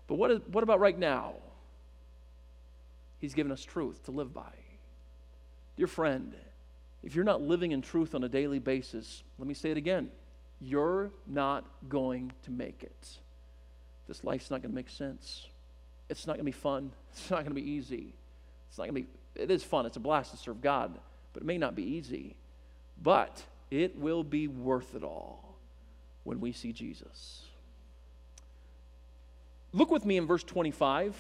But 0.08 0.16
what, 0.16 0.32
is, 0.32 0.40
what 0.52 0.64
about 0.64 0.80
right 0.80 0.98
now? 0.98 1.36
He's 3.20 3.34
given 3.34 3.52
us 3.52 3.64
truth 3.64 4.04
to 4.06 4.12
live 4.12 4.34
by. 4.34 4.52
Dear 5.76 5.88
friend, 5.88 6.36
if 7.04 7.16
you're 7.16 7.26
not 7.26 7.42
living 7.42 7.72
in 7.72 7.82
truth 7.82 8.16
on 8.16 8.24
a 8.24 8.30
daily 8.30 8.60
basis, 8.60 9.24
let 9.38 9.48
me 9.48 9.54
say 9.54 9.72
it 9.72 9.78
again 9.78 10.10
you're 10.60 11.12
not 11.28 11.66
going 11.88 12.32
to 12.44 12.52
make 12.52 12.82
it. 12.82 13.08
This 14.08 14.24
life's 14.24 14.50
not 14.50 14.62
going 14.62 14.72
to 14.72 14.76
make 14.76 14.90
sense. 14.90 15.46
It's 16.10 16.26
not 16.26 16.34
going 16.34 16.46
to 16.46 16.46
be 16.46 16.52
fun. 16.52 16.92
It's 17.12 17.30
not 17.30 17.38
going 17.38 17.56
to 17.56 17.62
be 17.62 17.70
easy. 17.70 18.14
It's 18.70 18.78
not 18.78 18.86
going 18.86 18.96
to 18.96 19.02
be, 19.02 19.08
it 19.36 19.52
is 19.52 19.64
fun. 19.64 19.86
It's 19.86 19.98
a 19.98 20.00
blast 20.00 20.32
to 20.32 20.38
serve 20.38 20.62
God, 20.62 20.98
but 21.34 21.42
it 21.42 21.46
may 21.46 21.58
not 21.58 21.76
be 21.76 21.84
easy. 21.84 22.36
But 23.02 23.44
it 23.72 23.98
will 23.98 24.24
be 24.24 24.48
worth 24.48 24.96
it 24.96 25.04
all 25.04 25.58
when 26.24 26.40
we 26.40 26.52
see 26.52 26.72
Jesus. 26.72 27.46
Look 29.74 29.92
with 29.92 30.06
me 30.06 30.18
in 30.18 30.28
verse 30.28 30.44
25. 30.44 31.16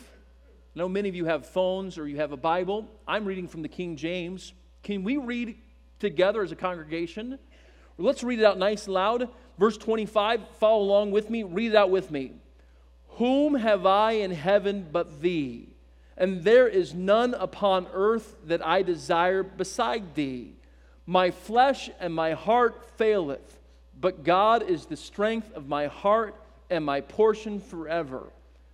I 0.77 0.79
know 0.79 0.89
many 0.89 1.09
of 1.09 1.15
you 1.15 1.25
have 1.25 1.47
phones 1.47 1.97
or 1.97 2.07
you 2.07 2.17
have 2.17 2.33
a 2.33 2.37
Bible. 2.37 2.87
I'm 3.07 3.25
reading 3.25 3.47
from 3.47 3.63
the 3.63 3.67
King 3.67 3.95
James. 3.95 4.53
Can 4.83 5.03
we 5.03 5.17
read 5.17 5.57
together 5.97 6.43
as 6.43 6.51
a 6.51 6.55
congregation? 6.55 7.39
Let's 7.97 8.21
read 8.21 8.37
it 8.37 8.45
out 8.45 8.59
nice 8.59 8.85
and 8.85 8.93
loud. 8.93 9.29
Verse 9.57 9.75
25, 9.75 10.39
follow 10.59 10.83
along 10.83 11.09
with 11.09 11.31
me. 11.31 11.41
Read 11.41 11.71
it 11.71 11.75
out 11.75 11.89
with 11.89 12.11
me. 12.11 12.33
Whom 13.13 13.55
have 13.55 13.87
I 13.87 14.11
in 14.11 14.29
heaven 14.29 14.87
but 14.91 15.19
thee? 15.19 15.69
And 16.15 16.43
there 16.43 16.67
is 16.67 16.93
none 16.93 17.33
upon 17.33 17.87
earth 17.91 18.35
that 18.45 18.63
I 18.63 18.83
desire 18.83 19.41
beside 19.41 20.13
thee. 20.13 20.53
My 21.07 21.31
flesh 21.31 21.89
and 21.99 22.13
my 22.13 22.33
heart 22.33 22.85
faileth, 22.97 23.57
but 23.99 24.23
God 24.23 24.61
is 24.61 24.85
the 24.85 24.95
strength 24.95 25.51
of 25.53 25.67
my 25.67 25.87
heart 25.87 26.35
and 26.69 26.85
my 26.85 27.01
portion 27.01 27.61
forever. 27.61 28.31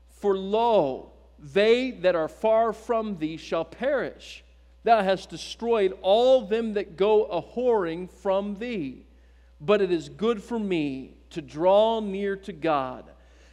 For 0.10 0.36
lo, 0.38 1.13
they 1.44 1.92
that 1.92 2.16
are 2.16 2.28
far 2.28 2.74
from 2.74 3.18
thee 3.18 3.38
shall 3.38 3.66
perish. 3.66 4.44
Thou 4.84 5.04
hast 5.04 5.30
destroyed 5.30 5.98
all 6.02 6.42
them 6.42 6.74
that 6.74 6.98
go 6.98 7.26
a 7.26 7.42
whoring 7.42 8.10
from 8.10 8.56
thee 8.56 9.06
but 9.66 9.82
it 9.82 9.92
is 9.92 10.10
good 10.10 10.44
for 10.44 10.60
me 10.60 11.12
to 11.30 11.42
draw 11.42 12.00
near 12.02 12.36
to 12.36 12.52
God. 12.52 13.06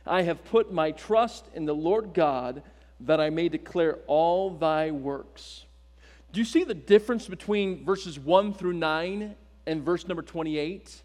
I 0.04 0.22
have 0.22 0.44
put 0.44 0.72
my 0.72 0.90
trust 0.90 1.46
in 1.54 1.66
the 1.66 1.74
Lord 1.74 2.14
God 2.14 2.62
that 3.00 3.20
I 3.20 3.30
may 3.30 3.48
declare 3.48 3.98
all 4.06 4.50
thy 4.50 4.90
works. 4.90 5.64
Do 6.32 6.40
you 6.40 6.44
see 6.44 6.64
the 6.64 6.74
difference 6.74 7.28
between 7.28 7.84
verses 7.84 8.18
1 8.18 8.54
through 8.54 8.74
9 8.74 9.36
and 9.66 9.82
verse 9.84 10.06
number 10.06 10.22
28? 10.22 11.02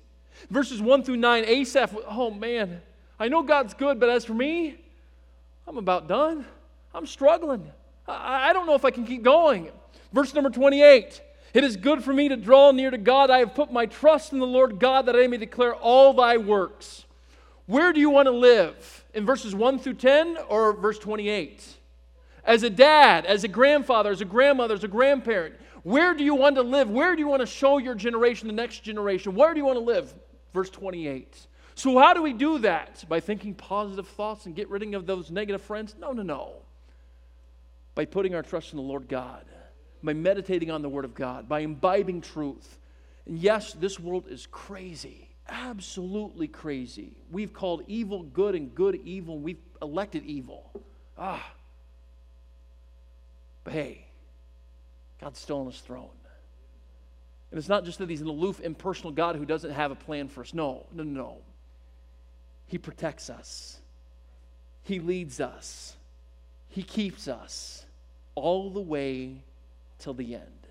Verses 0.50 0.82
1 0.82 1.04
through 1.04 1.17
9, 1.17 1.45
Asaph, 1.45 1.95
oh 2.08 2.32
man, 2.32 2.82
I 3.19 3.28
know 3.28 3.43
God's 3.43 3.74
good, 3.74 4.00
but 4.00 4.10
as 4.10 4.26
for 4.26 4.34
me, 4.34 4.76
I'm 5.67 5.78
about 5.78 6.08
done. 6.08 6.45
I'm 6.96 7.06
struggling. 7.06 7.70
I, 8.08 8.50
I 8.50 8.54
don't 8.54 8.66
know 8.66 8.76
if 8.76 8.86
I 8.86 8.92
can 8.92 9.06
keep 9.06 9.22
going. 9.22 9.70
Verse 10.14 10.34
number 10.34 10.50
28, 10.50 11.22
it 11.54 11.64
is 11.64 11.76
good 11.76 12.04
for 12.04 12.14
me 12.14 12.30
to 12.30 12.38
draw 12.38 12.72
near 12.72 12.90
to 12.90 12.98
God. 12.98 13.30
I 13.30 13.40
have 13.40 13.54
put 13.54 13.72
my 13.72 13.86
trust 13.86 14.32
in 14.32 14.40
the 14.40 14.48
Lord 14.48 14.80
God 14.80 15.08
that 15.08 15.16
I 15.16 15.28
may 15.28 15.38
declare 15.38 15.76
all 15.76 16.14
thy 16.14 16.38
works. 16.38 17.06
Where 17.66 17.92
do 17.92 18.00
you 18.00 18.10
want 18.10 18.28
to 18.28 18.32
live? 18.32 19.04
In 19.14 19.26
verses 19.26 19.54
1 19.54 19.80
through 19.80 19.96
10 19.96 20.38
or 20.48 20.74
verse 20.74 20.98
28? 21.00 21.66
As 22.46 22.64
a 22.64 22.70
dad, 22.70 23.26
as 23.26 23.44
a 23.44 23.48
grandfather, 23.48 24.12
as 24.12 24.22
a 24.22 24.26
grandmother, 24.26 24.76
as 24.76 24.84
a 24.84 24.88
grandparent, 24.88 25.56
where 25.84 26.14
do 26.14 26.24
you 26.24 26.36
want 26.36 26.56
to 26.56 26.62
live? 26.62 26.90
Where 26.90 27.16
do 27.16 27.22
you 27.22 27.28
want 27.28 27.42
to 27.42 27.46
show 27.46 27.78
your 27.78 27.96
generation, 27.96 28.48
the 28.48 28.54
next 28.54 28.84
generation? 28.84 29.36
Where 29.36 29.54
do 29.54 29.60
you 29.60 29.66
want 29.66 29.78
to 29.78 29.84
live? 29.84 30.14
Verse 30.54 30.70
28. 30.70 31.48
So, 31.74 31.98
how 32.00 32.14
do 32.14 32.22
we 32.22 32.32
do 32.32 32.60
that? 32.60 33.04
By 33.10 33.20
thinking 33.20 33.54
positive 33.54 34.08
thoughts 34.08 34.46
and 34.46 34.56
get 34.56 34.70
rid 34.70 34.94
of 34.94 35.06
those 35.06 35.30
negative 35.30 35.62
friends? 35.62 35.96
No, 36.00 36.12
no, 36.14 36.24
no. 36.24 36.64
By 37.96 38.06
putting 38.06 38.36
our 38.36 38.44
trust 38.44 38.74
in 38.74 38.78
the 38.78 38.84
Lord 38.84 39.08
God 39.08 39.46
by 40.06 40.14
meditating 40.14 40.72
on 40.72 40.82
the 40.82 40.90
Word 40.90 41.04
of 41.04 41.16
God, 41.16 41.50
by 41.50 41.62
imbibing 41.62 42.22
truth. 42.22 42.80
And 43.26 43.40
yes, 43.40 43.74
this 43.74 44.00
world 44.00 44.26
is 44.30 44.48
crazy, 44.52 45.30
absolutely 45.50 46.48
crazy. 46.48 47.18
We've 47.32 47.52
called 47.52 47.84
evil 47.88 48.24
good 48.24 48.56
and 48.56 48.74
good 48.74 48.96
evil, 49.04 49.36
and 49.36 49.44
we've 49.44 49.62
elected 49.82 50.24
evil. 50.24 50.72
Ah. 51.18 51.52
But 53.64 53.74
hey, 53.74 54.06
God's 55.20 55.40
still 55.40 55.60
on 55.60 55.66
his 55.66 55.80
throne. 55.80 56.10
And 57.52 57.58
it's 57.58 57.70
not 57.70 57.84
just 57.84 58.00
that 58.00 58.10
he's 58.10 58.22
an 58.22 58.28
aloof, 58.28 58.60
impersonal 58.60 59.12
God 59.12 59.36
who 59.36 59.46
doesn't 59.46 59.72
have 59.72 59.92
a 59.92 59.96
plan 59.96 60.28
for 60.28 60.42
us. 60.42 60.54
No, 60.54 60.86
no, 60.94 61.04
no. 61.04 61.38
He 62.68 62.78
protects 62.78 63.30
us, 63.30 63.80
He 64.84 65.00
leads 65.00 65.40
us, 65.40 65.96
He 66.68 66.84
keeps 66.84 67.28
us 67.28 67.85
all 68.36 68.69
the 68.69 68.82
way 68.82 69.41
till 70.00 70.13
the 70.13 70.36
end. 70.36 70.67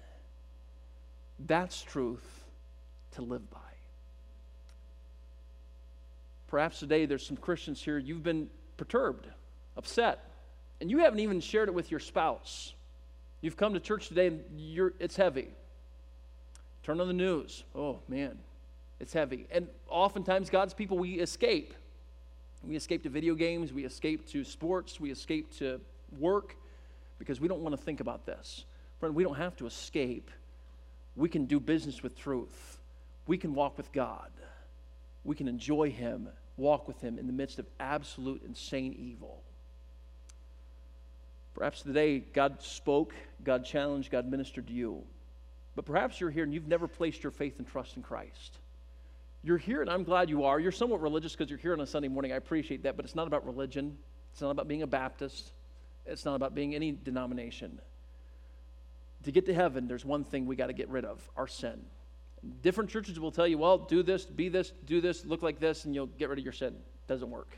That's 1.38 1.82
truth 1.82 2.44
to 3.12 3.22
live 3.22 3.50
by. 3.50 3.58
Perhaps 6.48 6.78
today 6.78 7.06
there's 7.06 7.26
some 7.26 7.36
Christians 7.36 7.82
here, 7.82 7.98
you've 7.98 8.22
been 8.22 8.48
perturbed, 8.76 9.26
upset, 9.76 10.30
and 10.80 10.90
you 10.90 10.98
haven't 10.98 11.18
even 11.20 11.40
shared 11.40 11.68
it 11.68 11.74
with 11.74 11.90
your 11.90 12.00
spouse. 12.00 12.74
You've 13.40 13.56
come 13.56 13.74
to 13.74 13.80
church 13.80 14.08
today 14.08 14.28
and 14.28 14.42
it's 15.00 15.16
heavy. 15.16 15.48
Turn 16.82 17.00
on 17.00 17.08
the 17.08 17.14
news. 17.14 17.64
Oh, 17.74 17.98
man, 18.08 18.38
it's 19.00 19.12
heavy. 19.12 19.46
And 19.50 19.68
oftentimes, 19.88 20.50
God's 20.50 20.74
people, 20.74 20.98
we 20.98 21.14
escape. 21.14 21.74
We 22.62 22.76
escape 22.76 23.02
to 23.02 23.08
video 23.08 23.34
games, 23.34 23.72
we 23.72 23.84
escape 23.84 24.26
to 24.28 24.44
sports, 24.44 25.00
we 25.00 25.10
escape 25.10 25.54
to 25.58 25.80
work 26.18 26.56
because 27.18 27.40
we 27.40 27.48
don't 27.48 27.60
want 27.60 27.76
to 27.76 27.82
think 27.82 28.00
about 28.00 28.26
this. 28.26 28.64
Friend, 29.00 29.14
we 29.14 29.24
don't 29.24 29.36
have 29.36 29.56
to 29.56 29.66
escape. 29.66 30.30
We 31.16 31.28
can 31.28 31.46
do 31.46 31.60
business 31.60 32.02
with 32.02 32.18
truth. 32.18 32.78
We 33.26 33.38
can 33.38 33.54
walk 33.54 33.76
with 33.76 33.92
God. 33.92 34.30
We 35.24 35.34
can 35.34 35.48
enjoy 35.48 35.90
Him, 35.90 36.28
walk 36.56 36.86
with 36.86 37.00
Him 37.00 37.18
in 37.18 37.26
the 37.26 37.32
midst 37.32 37.58
of 37.58 37.66
absolute 37.80 38.42
insane 38.44 38.94
evil. 38.98 39.42
Perhaps 41.54 41.82
today 41.82 42.18
God 42.18 42.60
spoke, 42.62 43.14
God 43.42 43.64
challenged, 43.64 44.10
God 44.10 44.28
ministered 44.28 44.66
to 44.66 44.72
you. 44.72 45.02
But 45.76 45.86
perhaps 45.86 46.20
you're 46.20 46.30
here 46.30 46.44
and 46.44 46.52
you've 46.52 46.68
never 46.68 46.86
placed 46.86 47.22
your 47.22 47.32
faith 47.32 47.58
and 47.58 47.66
trust 47.66 47.96
in 47.96 48.02
Christ. 48.02 48.58
You're 49.42 49.58
here, 49.58 49.82
and 49.82 49.90
I'm 49.90 50.04
glad 50.04 50.30
you 50.30 50.44
are. 50.44 50.58
You're 50.58 50.72
somewhat 50.72 51.02
religious 51.02 51.32
because 51.32 51.50
you're 51.50 51.58
here 51.58 51.74
on 51.74 51.80
a 51.80 51.86
Sunday 51.86 52.08
morning. 52.08 52.32
I 52.32 52.36
appreciate 52.36 52.84
that, 52.84 52.96
but 52.96 53.04
it's 53.04 53.14
not 53.14 53.26
about 53.26 53.44
religion. 53.44 53.98
It's 54.32 54.40
not 54.40 54.50
about 54.50 54.68
being 54.68 54.82
a 54.82 54.86
Baptist. 54.86 55.52
It's 56.06 56.24
not 56.24 56.34
about 56.34 56.54
being 56.54 56.74
any 56.74 56.92
denomination 56.92 57.80
to 59.24 59.32
get 59.32 59.46
to 59.46 59.54
heaven, 59.54 59.88
there's 59.88 60.04
one 60.04 60.24
thing 60.24 60.46
we 60.46 60.56
got 60.56 60.68
to 60.68 60.72
get 60.72 60.88
rid 60.88 61.04
of 61.04 61.28
our 61.36 61.46
sin. 61.46 61.80
Different 62.62 62.90
churches 62.90 63.18
will 63.18 63.32
tell 63.32 63.46
you, 63.46 63.58
well, 63.58 63.78
do 63.78 64.02
this, 64.02 64.24
be 64.24 64.48
this, 64.48 64.72
do 64.86 65.00
this, 65.00 65.24
look 65.24 65.42
like 65.42 65.58
this, 65.58 65.86
and 65.86 65.94
you'll 65.94 66.06
get 66.06 66.28
rid 66.28 66.38
of 66.38 66.44
your 66.44 66.52
sin. 66.52 66.76
Doesn't 67.06 67.30
work. 67.30 67.48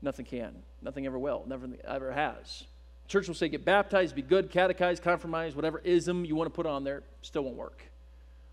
Nothing 0.00 0.24
can. 0.24 0.54
Nothing 0.80 1.06
ever 1.06 1.18
will. 1.18 1.44
Never 1.46 1.68
ever 1.84 2.12
has. 2.12 2.64
Church 3.08 3.26
will 3.26 3.34
say, 3.34 3.48
get 3.48 3.64
baptized, 3.64 4.14
be 4.14 4.22
good, 4.22 4.50
catechized, 4.50 5.02
compromised, 5.02 5.56
whatever 5.56 5.80
ism 5.80 6.24
you 6.24 6.36
want 6.36 6.46
to 6.46 6.54
put 6.54 6.66
on 6.66 6.84
there, 6.84 7.02
still 7.22 7.42
won't 7.42 7.56
work. 7.56 7.82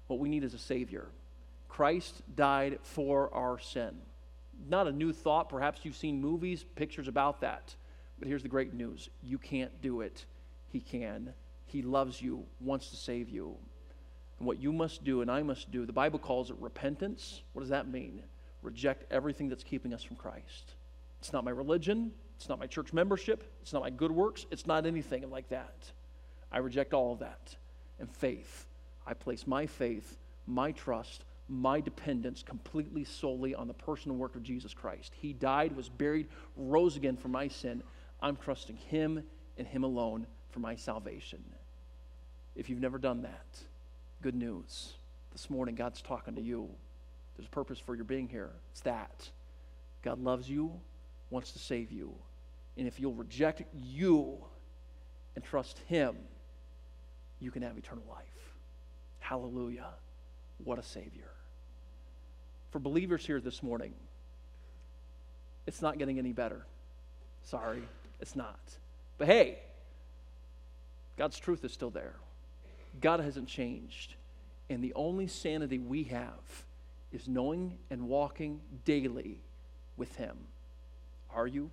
What 0.07 0.19
we 0.19 0.29
need 0.29 0.43
is 0.43 0.53
a 0.53 0.59
Savior. 0.59 1.07
Christ 1.69 2.21
died 2.35 2.79
for 2.81 3.33
our 3.33 3.59
sin. 3.59 3.95
Not 4.67 4.87
a 4.87 4.91
new 4.91 5.13
thought. 5.13 5.49
Perhaps 5.49 5.81
you've 5.83 5.95
seen 5.95 6.19
movies, 6.19 6.65
pictures 6.75 7.07
about 7.07 7.41
that. 7.41 7.75
But 8.19 8.27
here's 8.27 8.43
the 8.43 8.49
great 8.49 8.73
news 8.73 9.09
you 9.23 9.37
can't 9.37 9.81
do 9.81 10.01
it, 10.01 10.25
He 10.69 10.79
can. 10.79 11.33
He 11.65 11.81
loves 11.83 12.21
you, 12.21 12.45
wants 12.59 12.89
to 12.89 12.95
save 12.95 13.29
you. 13.29 13.55
And 14.39 14.47
what 14.47 14.59
you 14.59 14.73
must 14.73 15.03
do 15.03 15.21
and 15.21 15.29
I 15.29 15.43
must 15.43 15.71
do, 15.71 15.85
the 15.85 15.93
Bible 15.93 16.17
calls 16.17 16.49
it 16.49 16.55
repentance. 16.59 17.43
What 17.53 17.61
does 17.61 17.69
that 17.69 17.87
mean? 17.87 18.23
Reject 18.63 19.05
everything 19.11 19.49
that's 19.49 19.63
keeping 19.63 19.93
us 19.93 20.01
from 20.01 20.15
Christ. 20.15 20.73
It's 21.19 21.31
not 21.31 21.43
my 21.43 21.51
religion, 21.51 22.11
it's 22.37 22.49
not 22.49 22.59
my 22.59 22.65
church 22.65 22.91
membership, 22.91 23.43
it's 23.61 23.73
not 23.73 23.83
my 23.83 23.89
good 23.89 24.11
works, 24.11 24.45
it's 24.49 24.65
not 24.65 24.85
anything 24.85 25.29
like 25.29 25.49
that. 25.49 25.91
I 26.51 26.57
reject 26.59 26.93
all 26.93 27.13
of 27.13 27.19
that. 27.19 27.55
And 27.99 28.09
faith, 28.09 28.65
I 29.05 29.13
place 29.13 29.45
my 29.45 29.67
faith, 29.67 30.17
my 30.47 30.71
trust, 30.71 31.25
my 31.49 31.81
dependence 31.81 32.43
completely 32.43 33.03
solely 33.03 33.53
on 33.55 33.67
the 33.67 33.73
person 33.73 34.11
and 34.11 34.19
work 34.19 34.35
of 34.35 34.43
Jesus 34.43 34.73
Christ. 34.73 35.13
He 35.19 35.33
died, 35.33 35.75
was 35.75 35.89
buried, 35.89 36.27
rose 36.55 36.95
again 36.95 37.17
for 37.17 37.27
my 37.27 37.47
sin. 37.47 37.83
I'm 38.21 38.35
trusting 38.35 38.77
Him 38.77 39.23
and 39.57 39.67
Him 39.67 39.83
alone 39.83 40.27
for 40.51 40.59
my 40.59 40.75
salvation. 40.75 41.43
If 42.55 42.69
you've 42.69 42.81
never 42.81 42.97
done 42.97 43.21
that, 43.21 43.63
good 44.21 44.35
news. 44.35 44.93
This 45.31 45.49
morning, 45.49 45.75
God's 45.75 46.01
talking 46.01 46.35
to 46.35 46.41
you. 46.41 46.69
There's 47.37 47.47
a 47.47 47.51
purpose 47.51 47.79
for 47.79 47.95
your 47.95 48.03
being 48.03 48.27
here. 48.27 48.51
It's 48.71 48.81
that. 48.81 49.29
God 50.01 50.19
loves 50.19 50.49
you, 50.49 50.71
wants 51.29 51.51
to 51.51 51.59
save 51.59 51.91
you. 51.91 52.13
And 52.77 52.87
if 52.87 52.99
you'll 52.99 53.13
reject 53.13 53.63
you 53.73 54.37
and 55.35 55.43
trust 55.43 55.79
Him, 55.87 56.15
you 57.39 57.51
can 57.51 57.61
have 57.61 57.77
eternal 57.77 58.03
life. 58.09 58.25
Hallelujah. 59.19 59.87
What 60.63 60.79
a 60.79 60.83
Savior. 60.83 61.31
For 62.71 62.79
believers 62.79 63.25
here 63.25 63.39
this 63.39 63.63
morning, 63.63 63.93
it's 65.65 65.81
not 65.81 65.97
getting 65.97 66.19
any 66.19 66.33
better. 66.33 66.65
Sorry, 67.43 67.81
it's 68.19 68.35
not. 68.35 68.59
But 69.17 69.27
hey, 69.27 69.59
God's 71.17 71.37
truth 71.37 71.65
is 71.65 71.73
still 71.73 71.89
there. 71.89 72.15
God 73.01 73.19
hasn't 73.19 73.47
changed. 73.47 74.15
And 74.69 74.83
the 74.83 74.93
only 74.93 75.27
sanity 75.27 75.79
we 75.79 76.03
have 76.05 76.65
is 77.11 77.27
knowing 77.27 77.77
and 77.89 78.07
walking 78.07 78.61
daily 78.85 79.41
with 79.97 80.15
Him. 80.15 80.37
Are 81.33 81.47
you? 81.47 81.71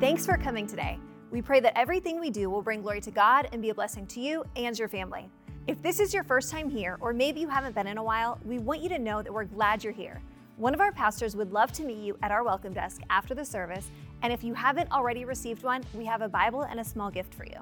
Thanks 0.00 0.26
for 0.26 0.36
coming 0.36 0.66
today. 0.66 0.98
We 1.30 1.40
pray 1.40 1.60
that 1.60 1.78
everything 1.78 2.20
we 2.20 2.30
do 2.30 2.50
will 2.50 2.62
bring 2.62 2.82
glory 2.82 3.00
to 3.00 3.10
God 3.10 3.48
and 3.52 3.62
be 3.62 3.70
a 3.70 3.74
blessing 3.74 4.06
to 4.08 4.20
you 4.20 4.44
and 4.54 4.78
your 4.78 4.88
family. 4.88 5.30
If 5.66 5.80
this 5.80 5.98
is 5.98 6.12
your 6.12 6.24
first 6.24 6.50
time 6.50 6.68
here, 6.68 6.98
or 7.00 7.14
maybe 7.14 7.40
you 7.40 7.48
haven't 7.48 7.74
been 7.74 7.86
in 7.86 7.96
a 7.96 8.02
while, 8.02 8.38
we 8.44 8.58
want 8.58 8.82
you 8.82 8.90
to 8.90 8.98
know 8.98 9.22
that 9.22 9.32
we're 9.32 9.44
glad 9.44 9.82
you're 9.82 9.94
here. 9.94 10.20
One 10.58 10.74
of 10.74 10.80
our 10.82 10.92
pastors 10.92 11.34
would 11.36 11.54
love 11.54 11.72
to 11.72 11.84
meet 11.84 11.96
you 11.96 12.18
at 12.22 12.30
our 12.30 12.44
welcome 12.44 12.74
desk 12.74 13.00
after 13.08 13.34
the 13.34 13.46
service, 13.46 13.90
and 14.20 14.30
if 14.30 14.44
you 14.44 14.52
haven't 14.52 14.92
already 14.92 15.24
received 15.24 15.62
one, 15.62 15.82
we 15.94 16.04
have 16.04 16.20
a 16.20 16.28
Bible 16.28 16.64
and 16.64 16.80
a 16.80 16.84
small 16.84 17.10
gift 17.10 17.32
for 17.32 17.46
you. 17.46 17.56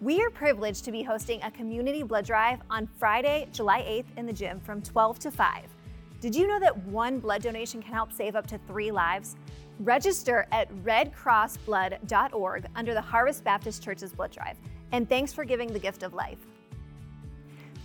We 0.00 0.22
are 0.22 0.30
privileged 0.30 0.86
to 0.86 0.90
be 0.90 1.02
hosting 1.02 1.42
a 1.42 1.50
community 1.50 2.02
blood 2.02 2.24
drive 2.24 2.60
on 2.70 2.88
Friday, 2.98 3.48
July 3.52 3.82
8th 3.82 4.16
in 4.16 4.24
the 4.24 4.32
gym 4.32 4.58
from 4.58 4.80
12 4.80 5.18
to 5.18 5.30
5. 5.30 5.64
Did 6.22 6.34
you 6.34 6.46
know 6.46 6.58
that 6.58 6.74
one 6.86 7.18
blood 7.18 7.42
donation 7.42 7.82
can 7.82 7.92
help 7.92 8.14
save 8.14 8.34
up 8.34 8.46
to 8.46 8.56
three 8.66 8.90
lives? 8.90 9.36
Register 9.80 10.46
at 10.52 10.74
redcrossblood.org 10.76 12.66
under 12.74 12.94
the 12.94 13.00
Harvest 13.02 13.44
Baptist 13.44 13.84
Church's 13.84 14.14
blood 14.14 14.30
drive. 14.30 14.56
And 14.92 15.06
thanks 15.06 15.34
for 15.34 15.44
giving 15.44 15.70
the 15.70 15.78
gift 15.78 16.02
of 16.02 16.14
life. 16.14 16.38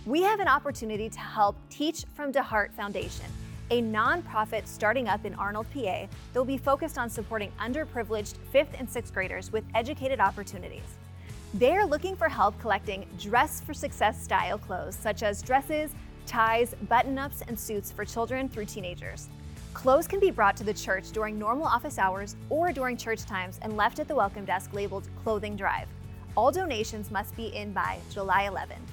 We 0.06 0.20
have 0.20 0.38
an 0.38 0.48
opportunity 0.48 1.08
to 1.08 1.18
help 1.18 1.56
Teach 1.70 2.04
from 2.14 2.30
the 2.30 2.42
Heart 2.42 2.74
Foundation, 2.74 3.24
a 3.70 3.80
nonprofit 3.80 4.66
starting 4.66 5.08
up 5.08 5.24
in 5.24 5.32
Arnold, 5.36 5.64
PA, 5.72 5.80
that 5.80 6.08
will 6.34 6.44
be 6.44 6.58
focused 6.58 6.98
on 6.98 7.08
supporting 7.08 7.50
underprivileged 7.58 8.34
fifth 8.52 8.76
and 8.78 8.88
sixth 8.88 9.14
graders 9.14 9.50
with 9.50 9.64
educated 9.74 10.20
opportunities. 10.20 10.98
They 11.54 11.72
are 11.72 11.86
looking 11.86 12.16
for 12.16 12.28
help 12.28 12.60
collecting 12.60 13.06
dress 13.18 13.62
for 13.62 13.72
success 13.72 14.22
style 14.22 14.58
clothes, 14.58 14.94
such 14.94 15.22
as 15.22 15.40
dresses, 15.40 15.94
ties, 16.26 16.74
button 16.86 17.16
ups, 17.16 17.42
and 17.48 17.58
suits 17.58 17.90
for 17.90 18.04
children 18.04 18.46
through 18.46 18.66
teenagers. 18.66 19.28
Clothes 19.72 20.06
can 20.06 20.20
be 20.20 20.30
brought 20.30 20.58
to 20.58 20.64
the 20.64 20.74
church 20.74 21.12
during 21.12 21.38
normal 21.38 21.64
office 21.64 21.98
hours 21.98 22.36
or 22.50 22.72
during 22.72 22.98
church 22.98 23.24
times 23.24 23.58
and 23.62 23.74
left 23.74 23.98
at 24.00 24.08
the 24.08 24.14
welcome 24.14 24.44
desk 24.44 24.74
labeled 24.74 25.08
Clothing 25.22 25.56
Drive. 25.56 25.88
All 26.36 26.52
donations 26.52 27.10
must 27.10 27.34
be 27.36 27.46
in 27.56 27.72
by 27.72 28.00
July 28.10 28.50
11th. 28.52 28.83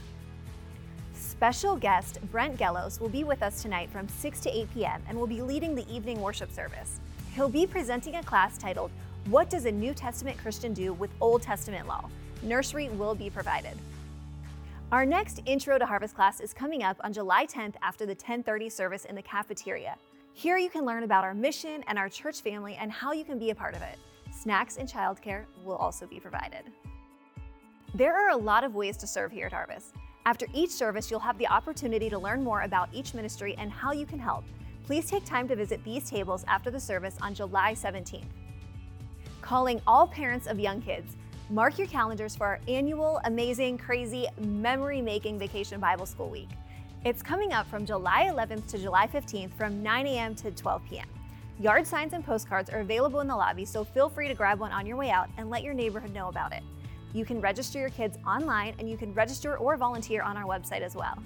Special 1.42 1.76
guest 1.76 2.20
Brent 2.32 2.56
Gellos 2.56 3.00
will 3.00 3.10
be 3.10 3.24
with 3.24 3.42
us 3.42 3.64
tonight 3.64 3.90
from 3.90 4.08
6 4.08 4.42
to 4.42 4.56
8 4.56 4.74
p.m. 4.76 5.02
and 5.10 5.18
will 5.18 5.26
be 5.26 5.42
leading 5.42 5.74
the 5.74 5.92
evening 5.92 6.22
worship 6.22 6.52
service. 6.52 7.00
He'll 7.34 7.50
be 7.50 7.66
presenting 7.66 8.18
a 8.18 8.24
class 8.24 8.60
titled, 8.60 8.92
What 9.26 9.50
Does 9.50 9.66
a 9.66 9.72
New 9.72 9.96
Testament 9.96 10.38
Christian 10.38 10.72
Do 10.72 10.94
with 10.94 11.10
Old 11.20 11.42
Testament 11.42 11.88
Law? 11.88 12.08
Nursery 12.44 12.90
will 12.90 13.16
be 13.16 13.32
provided. 13.32 13.76
Our 14.92 15.04
next 15.04 15.42
Intro 15.48 15.80
to 15.80 15.86
Harvest 15.88 16.14
class 16.14 16.42
is 16.42 16.54
coming 16.54 16.84
up 16.84 16.98
on 17.04 17.12
July 17.12 17.48
10th 17.48 17.74
after 17.82 18.06
the 18.06 18.14
1030 18.14 18.70
service 18.70 19.06
in 19.06 19.16
the 19.16 19.24
cafeteria. 19.24 19.96
Here 20.36 20.60
you 20.60 20.70
can 20.70 20.86
learn 20.86 21.02
about 21.02 21.24
our 21.24 21.34
mission 21.34 21.84
and 21.88 21.98
our 21.98 22.08
church 22.08 22.42
family 22.42 22.78
and 22.80 22.92
how 22.92 23.14
you 23.14 23.24
can 23.26 23.40
be 23.40 23.50
a 23.50 23.56
part 23.56 23.76
of 23.76 23.82
it. 23.82 23.98
Snacks 24.32 24.78
and 24.78 24.88
childcare 24.88 25.46
will 25.66 25.78
also 25.78 26.06
be 26.06 26.20
provided. 26.20 26.66
There 27.96 28.16
are 28.16 28.30
a 28.30 28.38
lot 28.38 28.64
of 28.64 28.76
ways 28.76 28.96
to 28.98 29.08
serve 29.08 29.32
here 29.32 29.48
at 29.48 29.54
Harvest. 29.54 29.96
After 30.32 30.48
each 30.54 30.70
service, 30.70 31.12
you'll 31.12 31.20
have 31.20 31.38
the 31.38 31.48
opportunity 31.48 32.10
to 32.10 32.18
learn 32.18 32.42
more 32.42 32.62
about 32.62 32.88
each 32.94 33.14
ministry 33.14 33.54
and 33.58 33.70
how 33.70 33.92
you 33.92 34.06
can 34.06 34.18
help. 34.18 34.46
Please 34.86 35.06
take 35.06 35.26
time 35.26 35.46
to 35.50 35.58
visit 35.58 35.84
these 35.84 36.10
tables 36.10 36.46
after 36.48 36.72
the 36.72 36.80
service 36.80 37.18
on 37.22 37.36
July 37.36 37.74
17th. 37.74 38.24
Calling 39.42 39.82
all 39.86 40.08
parents 40.08 40.48
of 40.48 40.58
young 40.58 40.82
kids, 40.82 41.18
mark 41.50 41.78
your 41.78 41.88
calendars 41.88 42.34
for 42.34 42.46
our 42.46 42.62
annual, 42.70 43.20
amazing, 43.26 43.78
crazy, 43.78 44.26
memory 44.40 45.02
making 45.02 45.38
vacation 45.38 45.82
Bible 45.82 46.06
School 46.06 46.30
Week. 46.30 46.48
It's 47.04 47.22
coming 47.22 47.52
up 47.52 47.68
from 47.68 47.86
July 47.86 48.30
11th 48.32 48.68
to 48.68 48.78
July 48.78 49.08
15th 49.08 49.52
from 49.56 49.84
9 49.84 50.08
a.m. 50.08 50.34
to 50.36 50.52
12 50.52 50.82
p.m. 50.90 51.10
Yard 51.60 51.86
signs 51.86 52.14
and 52.14 52.24
postcards 52.24 52.70
are 52.70 52.80
available 52.80 53.20
in 53.20 53.28
the 53.28 53.36
lobby, 53.36 53.66
so 53.66 53.84
feel 53.84 54.08
free 54.08 54.30
to 54.30 54.34
grab 54.34 54.62
one 54.62 54.72
on 54.72 54.86
your 54.86 54.96
way 54.96 55.10
out 55.12 55.28
and 55.36 55.50
let 55.50 55.62
your 55.62 55.74
neighborhood 55.74 56.14
know 56.14 56.30
about 56.30 56.54
it. 56.54 56.64
You 57.14 57.26
can 57.26 57.42
register 57.42 57.80
your 57.80 57.90
kids 57.90 58.18
online 58.26 58.74
and 58.80 58.90
you 58.90 58.98
can 58.98 59.14
register 59.14 59.58
or 59.58 59.76
volunteer 59.76 60.22
on 60.22 60.38
our 60.38 60.46
website 60.46 60.82
as 60.82 60.96
well. 60.96 61.18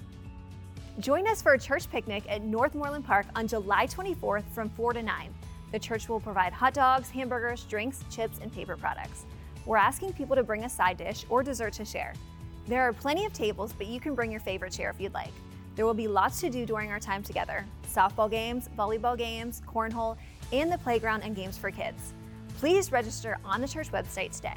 Join 0.98 1.28
us 1.28 1.42
for 1.42 1.52
a 1.52 1.58
church 1.58 1.90
picnic 1.90 2.24
at 2.28 2.42
Northmoreland 2.42 3.04
Park 3.04 3.26
on 3.34 3.46
July 3.46 3.86
24th 3.86 4.44
from 4.52 4.70
4 4.70 4.94
to 4.94 5.02
9. 5.02 5.34
The 5.72 5.78
church 5.78 6.08
will 6.08 6.20
provide 6.20 6.52
hot 6.52 6.74
dogs, 6.74 7.10
hamburgers, 7.10 7.64
drinks, 7.64 8.04
chips, 8.10 8.38
and 8.40 8.52
paper 8.52 8.76
products. 8.76 9.26
We're 9.66 9.76
asking 9.76 10.14
people 10.14 10.36
to 10.36 10.42
bring 10.42 10.64
a 10.64 10.68
side 10.68 10.96
dish 10.96 11.26
or 11.28 11.42
dessert 11.42 11.74
to 11.74 11.84
share. 11.84 12.14
There 12.66 12.82
are 12.82 12.92
plenty 12.92 13.26
of 13.26 13.32
tables, 13.32 13.72
but 13.76 13.86
you 13.86 14.00
can 14.00 14.14
bring 14.14 14.30
your 14.30 14.40
favorite 14.40 14.72
chair 14.72 14.90
if 14.90 15.00
you'd 15.00 15.14
like. 15.14 15.32
There 15.74 15.84
will 15.84 15.94
be 15.94 16.08
lots 16.08 16.40
to 16.40 16.50
do 16.50 16.64
during 16.64 16.90
our 16.90 17.00
time 17.00 17.22
together 17.22 17.64
softball 17.86 18.30
games, 18.30 18.68
volleyball 18.76 19.16
games, 19.16 19.62
cornhole, 19.66 20.16
and 20.52 20.70
the 20.70 20.78
playground 20.78 21.22
and 21.22 21.34
games 21.34 21.56
for 21.56 21.70
kids. 21.70 22.12
Please 22.58 22.92
register 22.92 23.38
on 23.44 23.60
the 23.60 23.68
church 23.68 23.90
website 23.90 24.34
today. 24.34 24.56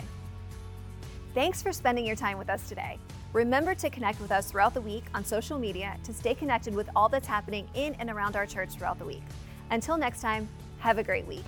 Thanks 1.36 1.62
for 1.62 1.72
spending 1.72 2.06
your 2.06 2.16
time 2.16 2.40
with 2.40 2.50
us 2.50 2.68
today. 2.68 2.98
Remember 3.34 3.76
to 3.76 3.90
connect 3.92 4.20
with 4.20 4.32
us 4.32 4.50
throughout 4.50 4.74
the 4.74 4.82
week 4.82 5.04
on 5.14 5.24
social 5.24 5.60
media 5.60 5.96
to 6.04 6.12
stay 6.12 6.34
connected 6.34 6.74
with 6.74 6.90
all 6.96 7.08
that's 7.08 7.28
happening 7.28 7.68
in 7.76 7.94
and 7.96 8.10
around 8.10 8.36
our 8.36 8.48
church 8.48 8.72
throughout 8.72 8.98
the 8.98 9.06
week. 9.06 9.22
Until 9.70 9.96
next 9.96 10.22
time, 10.22 10.50
have 10.80 10.98
a 10.98 11.04
great 11.04 11.28
week. 11.28 11.46